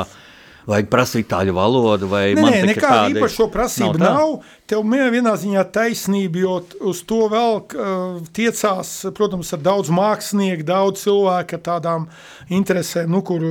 [0.66, 4.16] Vajag prasīt itāļu valodu, nē, nē, nekāda īpaša prasība nav.
[4.18, 4.32] nav.
[4.66, 6.54] Tev vienā ziņā taisnība, jo
[6.90, 7.60] uz to vēl
[8.34, 12.08] tiecās, protams, ar daudz mākslinieku, daudz cilvēku ar tādām
[12.50, 13.44] interesēm, nu, kur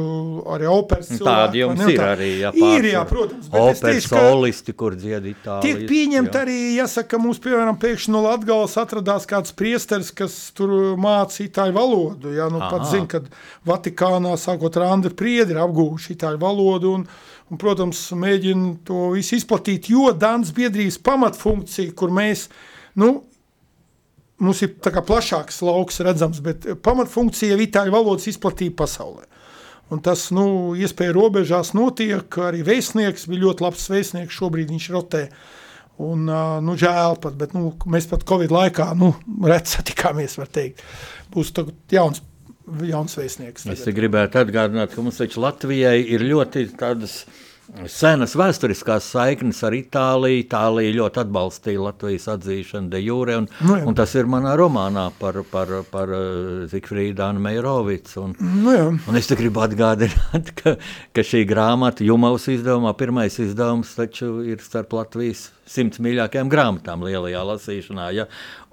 [0.56, 1.28] arī operas cilvēki.
[1.28, 2.08] Tādi jums ir tā.
[2.16, 2.74] arī, jā, pārsvar.
[2.80, 3.50] Ir, jā, protams.
[3.60, 5.62] Operas solisti, kur dzied Itālijas.
[5.62, 6.42] Tiek pieņemt jā.
[6.42, 12.34] arī, jāsaka, mums, piemēram, pēkšņi no Latgales atradās kāds priesteris, kas tur māca itāļu valodu,
[12.34, 12.72] jā, nu, Aha.
[12.74, 13.30] pat zin, kad
[13.70, 17.06] Vatikānā, sākot ar Andru Priedi, ir apgūši itāļu valodu, un
[17.50, 22.48] un, protams, mēģina to visu izplatīt, jo Dānas biedrības pamatfunkcija, kur mēs,
[23.00, 23.16] nu,
[24.42, 29.28] mums ir tā kā plašāks lauks redzams, bet pamatfunkcija ir itāļu valodas izplatība pasaulē.
[29.92, 35.26] Un tas, nu, iespēja robežās notiek, arī vēstnieks bija ļoti labs vēstnieks, šobrīd viņš rotē.
[36.02, 39.12] Un, nu, žēl pat, bet nu, mēs pat Covid laikā, nu,
[39.46, 40.80] reti satikāmies, var teikt.
[41.34, 41.52] Būs
[41.92, 42.24] jauns
[42.88, 43.66] jauns vēstnieks.
[43.72, 47.22] Es gribētu atgādināt, ka mums Latvijai ir ļoti tādas
[47.90, 50.42] senas vēsturiskās saiknes ar Itāliju.
[50.44, 53.86] Itālija ļoti atbalstīja Latvijas atzīšanu de jure, un, nu, jā.
[53.88, 58.26] un tas ir manā romānā par, par, par uh, Zikfrīdu Anu Meirovicu.
[58.26, 58.86] Un, nu, jā.
[58.92, 60.76] un es gribu atgādināt, ka,
[61.16, 67.42] ka šī grāmata Jumaus izdevumā, pirmais izdevums taču ir starp Latvijas simts mīļākajām grāmatām lielajā
[67.48, 68.08] lasīšanā.
[68.16, 68.26] Ja?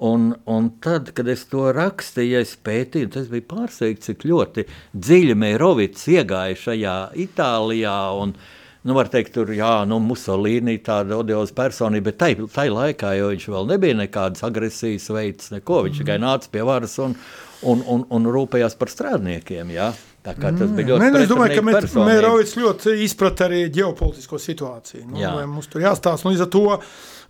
[0.04, 4.68] Un, un tad, kad es to rakstīju, es pētīju, tas bija pārsteigts, cik ļoti
[4.98, 8.00] dziļi Meirovics iegāja šajā Itālijā.
[8.22, 8.36] Un,
[8.84, 13.32] nu, var teikt, tur jā, nu, Musolīni tāda odioza personība, bet tai, tai laikā jau
[13.34, 16.26] viņš vēl nebija nekādas agresijas veids, neko, viņš tikai mm.
[16.26, 17.18] nāca pie varas un,
[17.62, 19.76] un, un, un rūpējās par strādniekiem.
[19.76, 19.92] Jā.
[20.22, 22.10] Tā kā tas bija ļoti Nē, es domāju, ka personība.
[22.12, 25.08] Mērovics ļoti izprata arī ģeopolitisko situāciju.
[25.10, 25.32] Nu, Jā.
[25.50, 26.28] mums tur jāstāsta.
[26.28, 26.66] Nu, līdz ar to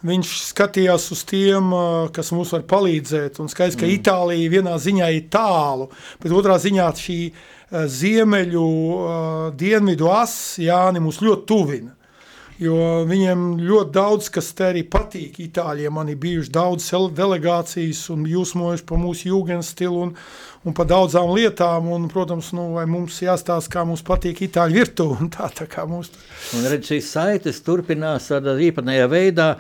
[0.10, 1.72] viņš skatījās uz tiem,
[2.12, 3.40] kas mums var palīdzēt.
[3.40, 3.96] Un skaidrs, ka mm.
[3.96, 5.88] Itālija vienā ziņā ir tālu,
[6.20, 8.68] bet otrā ziņā šī ā, ziemeļu,
[9.58, 11.96] dienvidu as, Jāni, mūs ļoti tuvina.
[12.62, 18.28] Jo viņiem ļoti daudz, kas te arī patīk Itālijam, man ir bijuši daudz delegācijas un
[18.30, 20.12] jūsmojuši par mūsu jūgenstilu un,
[20.62, 21.90] un par daudzām lietām.
[21.90, 26.14] Un, protams, nu, mums jāstāsta, kā mums patīk Itāļu virtuve un tā, tā kā mums.
[26.54, 29.56] Un redz, šīs saites turpinās tādā īpatnējā veidā.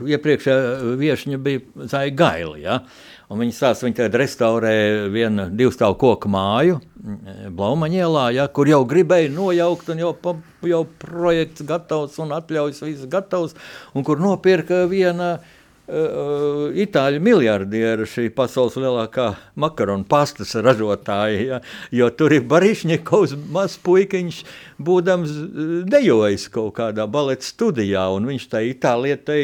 [0.00, 2.56] Iepriekšējā viesiņa bija Zaļa Gaila.
[2.58, 2.80] Ja?
[2.80, 4.74] Un Viņa stāsta, viņa tagad restaurē
[5.12, 10.32] vienu divstāvu koku māju, Blaumaņielā, ja, kur jau gribēja nojaukt, un jau, pa,
[10.64, 13.56] jau projekts gatavs un atļaujas viss gatavs,
[13.92, 21.60] un kur nopirka viena uh, itāļu miljardiera, šī pasaules lielākā makaronu pastas ražotāja, ja,
[21.92, 24.40] jo tur ir Barišņikovs mazs puikiņš,
[24.80, 29.42] būdams eh, dejojis kaut kādā baleta studijā, un viņš tai itālietai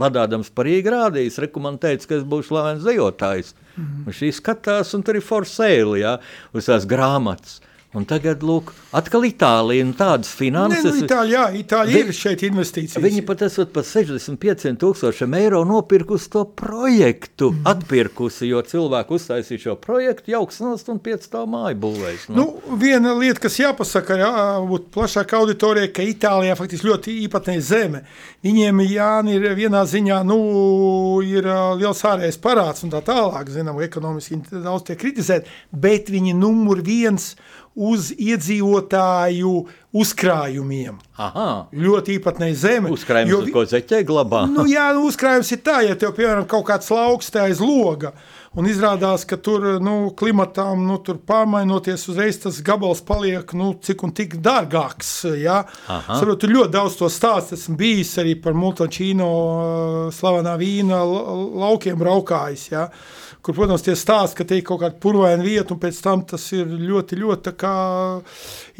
[0.00, 3.54] vadādams par Rīgā rādījis, rekomendējis, ka es būšu slavens dejotājs.
[3.76, 4.14] Mm -hmm.
[4.16, 6.18] Šī skatās, un tur ir for sale, jā,
[6.52, 7.60] uz tās grāmatas.
[7.90, 10.94] Un tagad, lūk, atkal Itālija un tādas Nē, finanses.
[10.94, 13.02] nu, Itāļi, jā, Itāļi Vi- ir šeit investīcijas.
[13.02, 17.66] Viņi pat esat par 65 tūkstošiem eiro nopirkusi to projektu, mm.
[17.66, 22.28] atpirkusi, jo cilvēki uztaisīja šo projektu, jauks nost un pēc tā māju būvēs.
[22.30, 28.04] Nu, viena lieta, kas jāpasaka, ir jābūt plašākai auditorijai, ka Itālijā faktiski ļoti īpatnēja zeme.
[28.46, 30.38] Viņiem Jāni, ir vienā ziņā nu,
[31.26, 31.42] ir
[31.82, 33.50] liels ārējais parāds un tā tālāk.
[33.50, 37.34] Zinām, ekonomiski daudz tiek kritizēti, bet viņi numur viens
[37.74, 39.52] uz iedzīvotāju
[39.94, 40.98] uzkrājumiem.
[41.18, 42.90] Aha, Ļoti īpatnēja zeme.
[42.94, 44.44] uzkrājums, jo ko zeķē glabā.
[44.50, 48.12] Nu, jā, nu, uzkrājums ir tā, ja tev, piemēram, kaut kāds lauks tā aiz loga,
[48.58, 54.02] un izrādās, ka tur, nu, klimatam, nu, tur pārmainoties uzreiz tas gabals paliek, nu, cik
[54.02, 55.12] un tik dārgāks.
[55.86, 56.18] Aha.
[56.18, 59.30] Saprot, tur ļoti daudz to stāst, esmu bijis arī par Multačīno
[60.14, 61.24] slavenā vīna la-
[61.66, 62.88] laukiem braukājis, jā.
[63.40, 66.42] Kur, protams, tie stāsta, ka te ir kaut kāda purvaina vieta, un pēc tam tas
[66.52, 67.70] ir ļoti, ļoti tā kā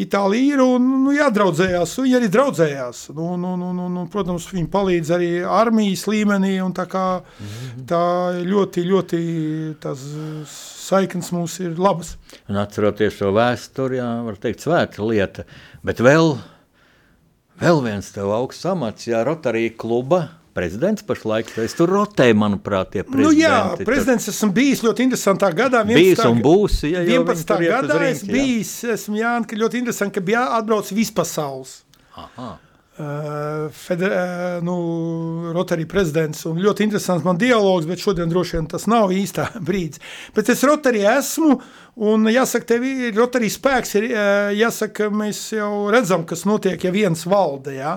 [0.00, 3.00] Itālija ir, un, nu, jādraudzējās, un viņi arī draudzējās.
[3.16, 7.06] Nu, nu, nu, nu, nu, protams, viņi palīdz arī armijas līmenī, un tā kā
[7.88, 8.02] tā
[8.44, 9.20] ļoti, ļoti
[9.82, 10.02] tās
[10.50, 12.14] saiknes mums ir labas.
[12.50, 15.46] Un atceroties šo vēsturi, jā, var teikt, svēta lieta.
[15.86, 16.34] Bet vēl,
[17.62, 21.50] vēl viens tev augsts amats, jā, Rotarija kluba prezidents pašlaik.
[21.62, 23.26] Es tur rotēju, manuprāt, tie prezidenti.
[23.26, 25.84] Nu, jā, prezidents esmu bijis ļoti interesantā gadā.
[25.88, 26.32] Bijis 11.
[26.32, 27.30] un būs, ja jau 11.
[27.30, 28.34] viņi tur iet uz gadā es rinki, jā.
[28.34, 31.78] bijis, esmu Jānis, ka ļoti interesanti, ka bija atbrauc vispasaules.
[32.18, 32.50] Aha.
[33.00, 36.42] Uh, feder, uh, nu, Rotary prezidents.
[36.44, 40.02] un Ļoti interesants man dialogs, bet šodien droši vien tas nav īstā brīdis.
[40.36, 41.54] Bet es Rotary esmu,
[42.10, 43.94] un jāsaka, tev ir Rotary spēks.
[43.96, 47.72] Ir, uh, jāsaka, mēs jau redzam, kas notiek, ja viens valda.
[47.72, 47.94] Ja?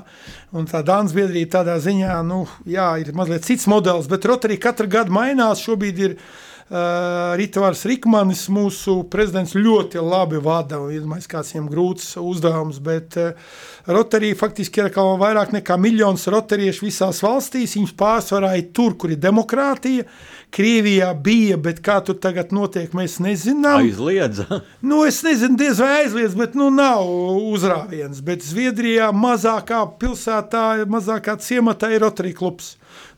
[0.56, 4.88] Un tā Dānas biedrība tādā ziņā nu, jā, ir mazliet cits modelis, bet Rotary katru
[4.88, 5.68] gadu mainās.
[5.68, 10.80] Šobrīd ir Uh, Ritvars Rikmanis, mūsu prezidents, ļoti labi vada.
[10.90, 13.52] Iedomājieties, kāds viņam grūts uzdevums, bet uh,
[13.94, 17.76] Rotary faktiski ir kā vairāk nekā miljons rotariešu visās valstīs.
[17.78, 20.08] Viņus pārsvarā ir tur, kur ir demokrātija.
[20.54, 23.82] Krievijā bija, bet kā tur tagad notiek, mēs nezinām.
[23.82, 24.46] Aizliedza.
[24.84, 27.08] Nu, es nezinu, diez vai aizliedz, bet nu, nav
[27.54, 28.20] uzrāviens.
[28.26, 32.74] Bet Zviedrijā mazākā pilsētā, mazākā ciematā ir Rotary klubs.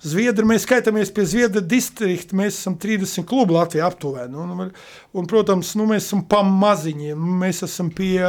[0.06, 4.38] Zviedri, mēs skaitāmies pie Zviedra distrikta, mēs esam 30 klubu Latvijā aptuveni.
[4.40, 4.72] Un, un,
[5.18, 8.22] un, protams, nu, mēs esam pamaziņi, mēs esam pie,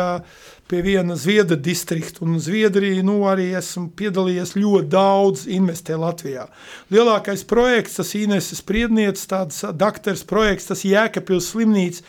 [0.71, 6.49] pie viena Zviedra distrikta, un Zviedrija nu, arī esam piedalījies ļoti daudz investē Latvijā.
[6.93, 12.03] Lielākais projekts, tas Ineses Priednieces, tāds dakters projekts, tas Jēkabpils slimnīca,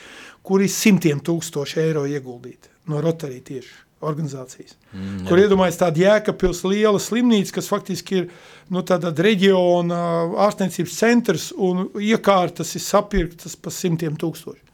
[0.47, 4.76] kur ir simtiem tūkstoši eiro ieguldīti no Rotary tieši organizācijas.
[4.93, 8.28] Mm, kur iedomājas tāda jēkapils liela slimnīca, kas faktiski ir
[8.74, 9.97] nu, tāda reģiona
[10.45, 14.66] ārstniecības centrs un iekārtas ir sapirktas pa simtiem tūkstoši.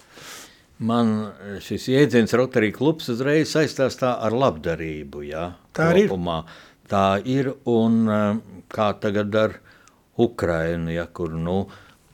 [0.84, 1.12] Man
[1.64, 5.22] šis jēdziens Rotary klubs uzreiz saistās tā ar labdarību.
[5.30, 6.12] Jā, Tā arī ir.
[6.12, 6.42] kopumā.
[6.92, 8.42] Tā ir un eh,
[8.74, 9.56] kā tagad ar
[10.20, 11.64] Ukrainu, ja, kur nu,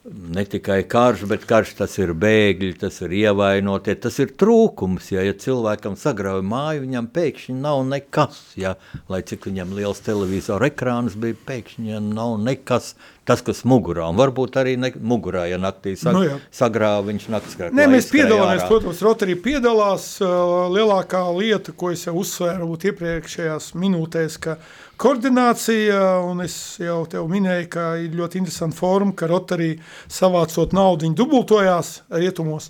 [0.06, 5.12] ne tikai karš, bet karš tas ir bēgļi, tas ir ievainotie, tas ir trūkums.
[5.14, 8.40] Ja, ja cilvēkam sagrauj māju, viņam pēkšņi nav nekas.
[8.60, 8.76] Ja,
[9.12, 12.94] lai cik viņam liels televizora ekrāns bija, pēkšņi ja nav nekas.
[13.30, 16.40] Tas, kas mugurā, un varbūt arī ne, mugurā, ja naktī sag, Nu jā.
[16.56, 17.78] sagrāva, viņš naktas krāklā.
[17.78, 20.08] Nē, mēs piedalāmies, protams, Rotary piedalās.
[20.24, 24.58] uh, Lielākā lieta, ko es jau uzsvēru iepriekšējās minūtēs, ka
[25.00, 29.74] koordinācija, un es jau tev minēju, ka ir ļoti interesanta forma, ka Rotary
[30.12, 32.70] savācot naudu, viņi dubultojās rietumos,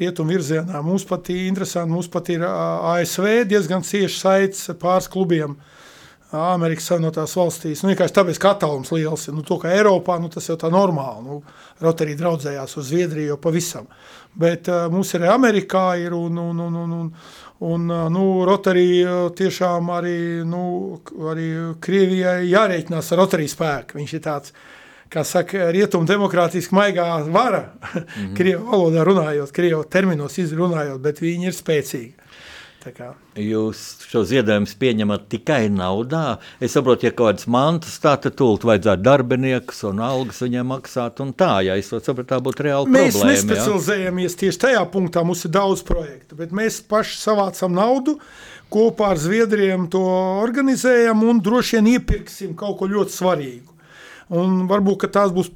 [0.00, 0.82] rietumu virzienā.
[0.84, 5.56] Mums pat ir interesanti, mums pat ir ASV diezgan cieši saites pāris klubiem,
[6.30, 7.82] Amerikas Savienotās valstīs.
[7.82, 9.34] Nu, vienkārši tāpēc, ka attālums liels ir.
[9.34, 11.24] Nu, to, ka Eiropā nu, tas jau tā normāli.
[11.26, 11.40] Nu,
[11.82, 13.88] Rotary draudzējās uz Zviedriju jau pavisam.
[14.38, 17.08] Bet uh, mums ir Amerikā ir un, un, un, un, un,
[17.66, 19.02] un uh, nu, Rotary
[19.38, 20.62] tiešām arī, nu,
[21.32, 21.48] arī
[21.82, 23.98] Krievijai jārēķinās ar Rotary spēku.
[23.98, 24.54] Viņš ir tāds,
[25.10, 28.36] kā saka, rietumu demokrātiski maigā vara, mm -hmm.
[28.38, 32.19] Krievu valodā runājot, Krievu terminos izrunājot, bet viņi ir spēcīgi.
[33.40, 36.38] Jūs šo ziedojumu pieņemat tikai naudā.
[36.62, 41.20] Es saprotu, ja kaut kādas mantas tā, tad tūlīt vajadzētu darbiniekus un algas viņiem maksāt.
[41.40, 43.32] Tā, ja es saprotu, tā būtu reāla mēs problēma.
[43.32, 44.40] Mēs nespecializējamies ja?
[44.44, 45.24] tieši tajā punktā.
[45.28, 48.16] Mums ir daudz projektu, bet mēs paši savācam naudu.
[48.70, 50.04] Kopā ar Zviedriem to
[50.40, 53.76] organizējam un droši vien iepirksim kaut ko ļoti svarīgu.
[54.40, 55.50] Un varbūt tās būs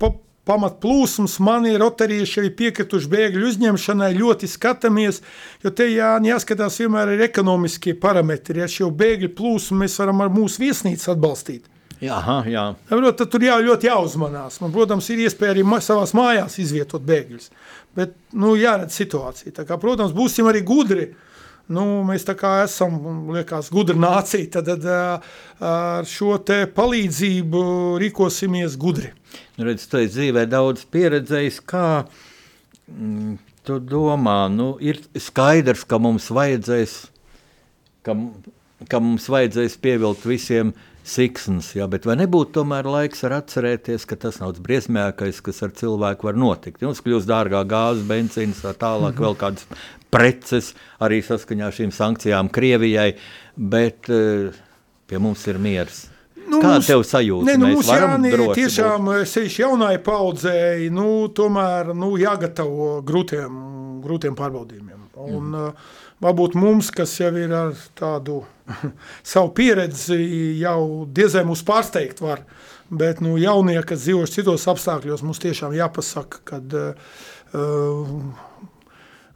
[0.49, 5.23] pamatplūsmas, mani rotarieši jau ir piekrituši bēgļu uzņemšanai, ļoti skatāmies,
[5.65, 8.61] jo te jā, jāskatās vienmēr ir ekonomiskie parametri.
[8.61, 11.71] Ja šo bēgļu plūsmu mēs varam ar mūsu viesnīcu atbalstīt.
[12.05, 12.19] Jā,
[12.51, 12.65] jā.
[12.91, 14.59] Protams, tad tur jā, ļoti jāuzmanās.
[14.61, 17.49] Man, protams, ir iespēja arī savās mājās izvietot bēgļus.
[17.97, 19.55] Bet nu, jāredz situācija.
[19.65, 21.13] Kā, protams, būsim arī gudri.
[21.73, 22.99] Nu, mēs esam
[23.33, 24.85] liekas, gudra nācija, tad, tad
[25.65, 26.37] ar šo
[26.77, 27.63] palīdzību
[28.03, 29.15] rīkosimies gudri.
[29.57, 32.05] Nu, redz, tu esi dzīvē daudz pieredzējis, kā
[32.93, 36.99] mm, tu domā, nu, ir skaidrs, ka mums vajadzēs,
[38.05, 38.19] ka,
[38.91, 44.17] ka mums vajadzēs pievilkt visiem siksnas, jā, bet vai nebūtu tomēr laiks ar atcerēties, ka
[44.21, 46.85] tas nav briesmīgākais, kas ar cilvēku var notikt.
[46.85, 49.25] Jums kļūst dārgā gāzes, benzīns, tā tālāk, mm -hmm.
[49.27, 49.67] vēl kādas
[50.15, 53.13] preces, arī saskaņā ar šīm sankcijām Krievijai,
[53.55, 54.55] bet uh,
[55.11, 56.05] pie mums ir miers.
[56.45, 57.49] Nu, Kāda tev sajūta?
[57.49, 63.61] Ne, nu, mums Jāni, tiešām sevišķi jaunai paudzei, nu, tomēr nu, jāgatavo grūtiem,
[64.05, 65.01] grūtiem pārbaudījumiem.
[65.25, 65.71] Un, mm.
[65.71, 68.43] uh, varbūt mums, kas jau ir ar tādu
[69.33, 70.19] savu pieredzi,
[70.61, 72.45] jau diezgan mūs pārsteigt var,
[72.93, 77.15] bet nu, jaunie, kas dzīvo citos apstākļos, mums tiešām jāpasaka, kad uh,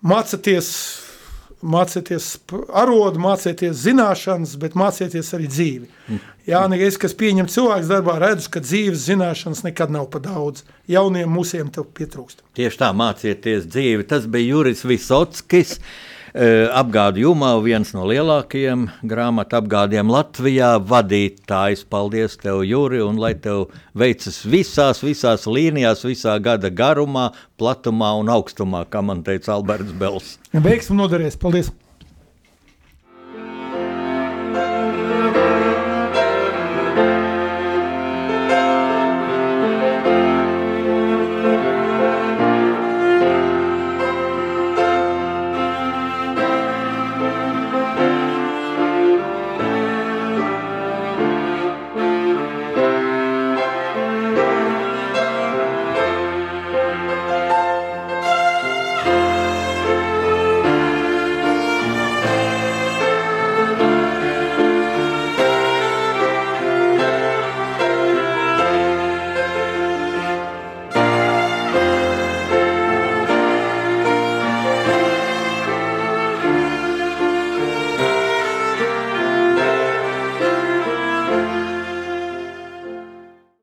[0.02, 0.72] mācāties
[1.62, 2.36] mācieties
[2.70, 5.88] arodu, mācieties zināšanas, bet mācieties arī dzīvi.
[6.08, 6.20] Mm.
[6.48, 10.64] Jā, es, kas pieņem cilvēks darbā, redzu, ka dzīves zināšanas nekad nav pa daudz.
[10.88, 12.44] Jauniem mūsiem tev pietrūkst.
[12.56, 14.06] Tieši tā, mācieties dzīvi.
[14.08, 15.78] Tas bija Juris Visockis.
[16.34, 20.74] Eh, apgādu jumā viens no lielākajiem grāmatu apgādiem Latvijā.
[20.90, 28.12] Vadītājs, paldies tev, Juri, un lai tev veicas visās, visās līnijās, visā gada garumā, platumā
[28.20, 30.36] un augstumā, kā man teica Alberts Bels.
[30.52, 31.72] Veiksim noderēs, paldies!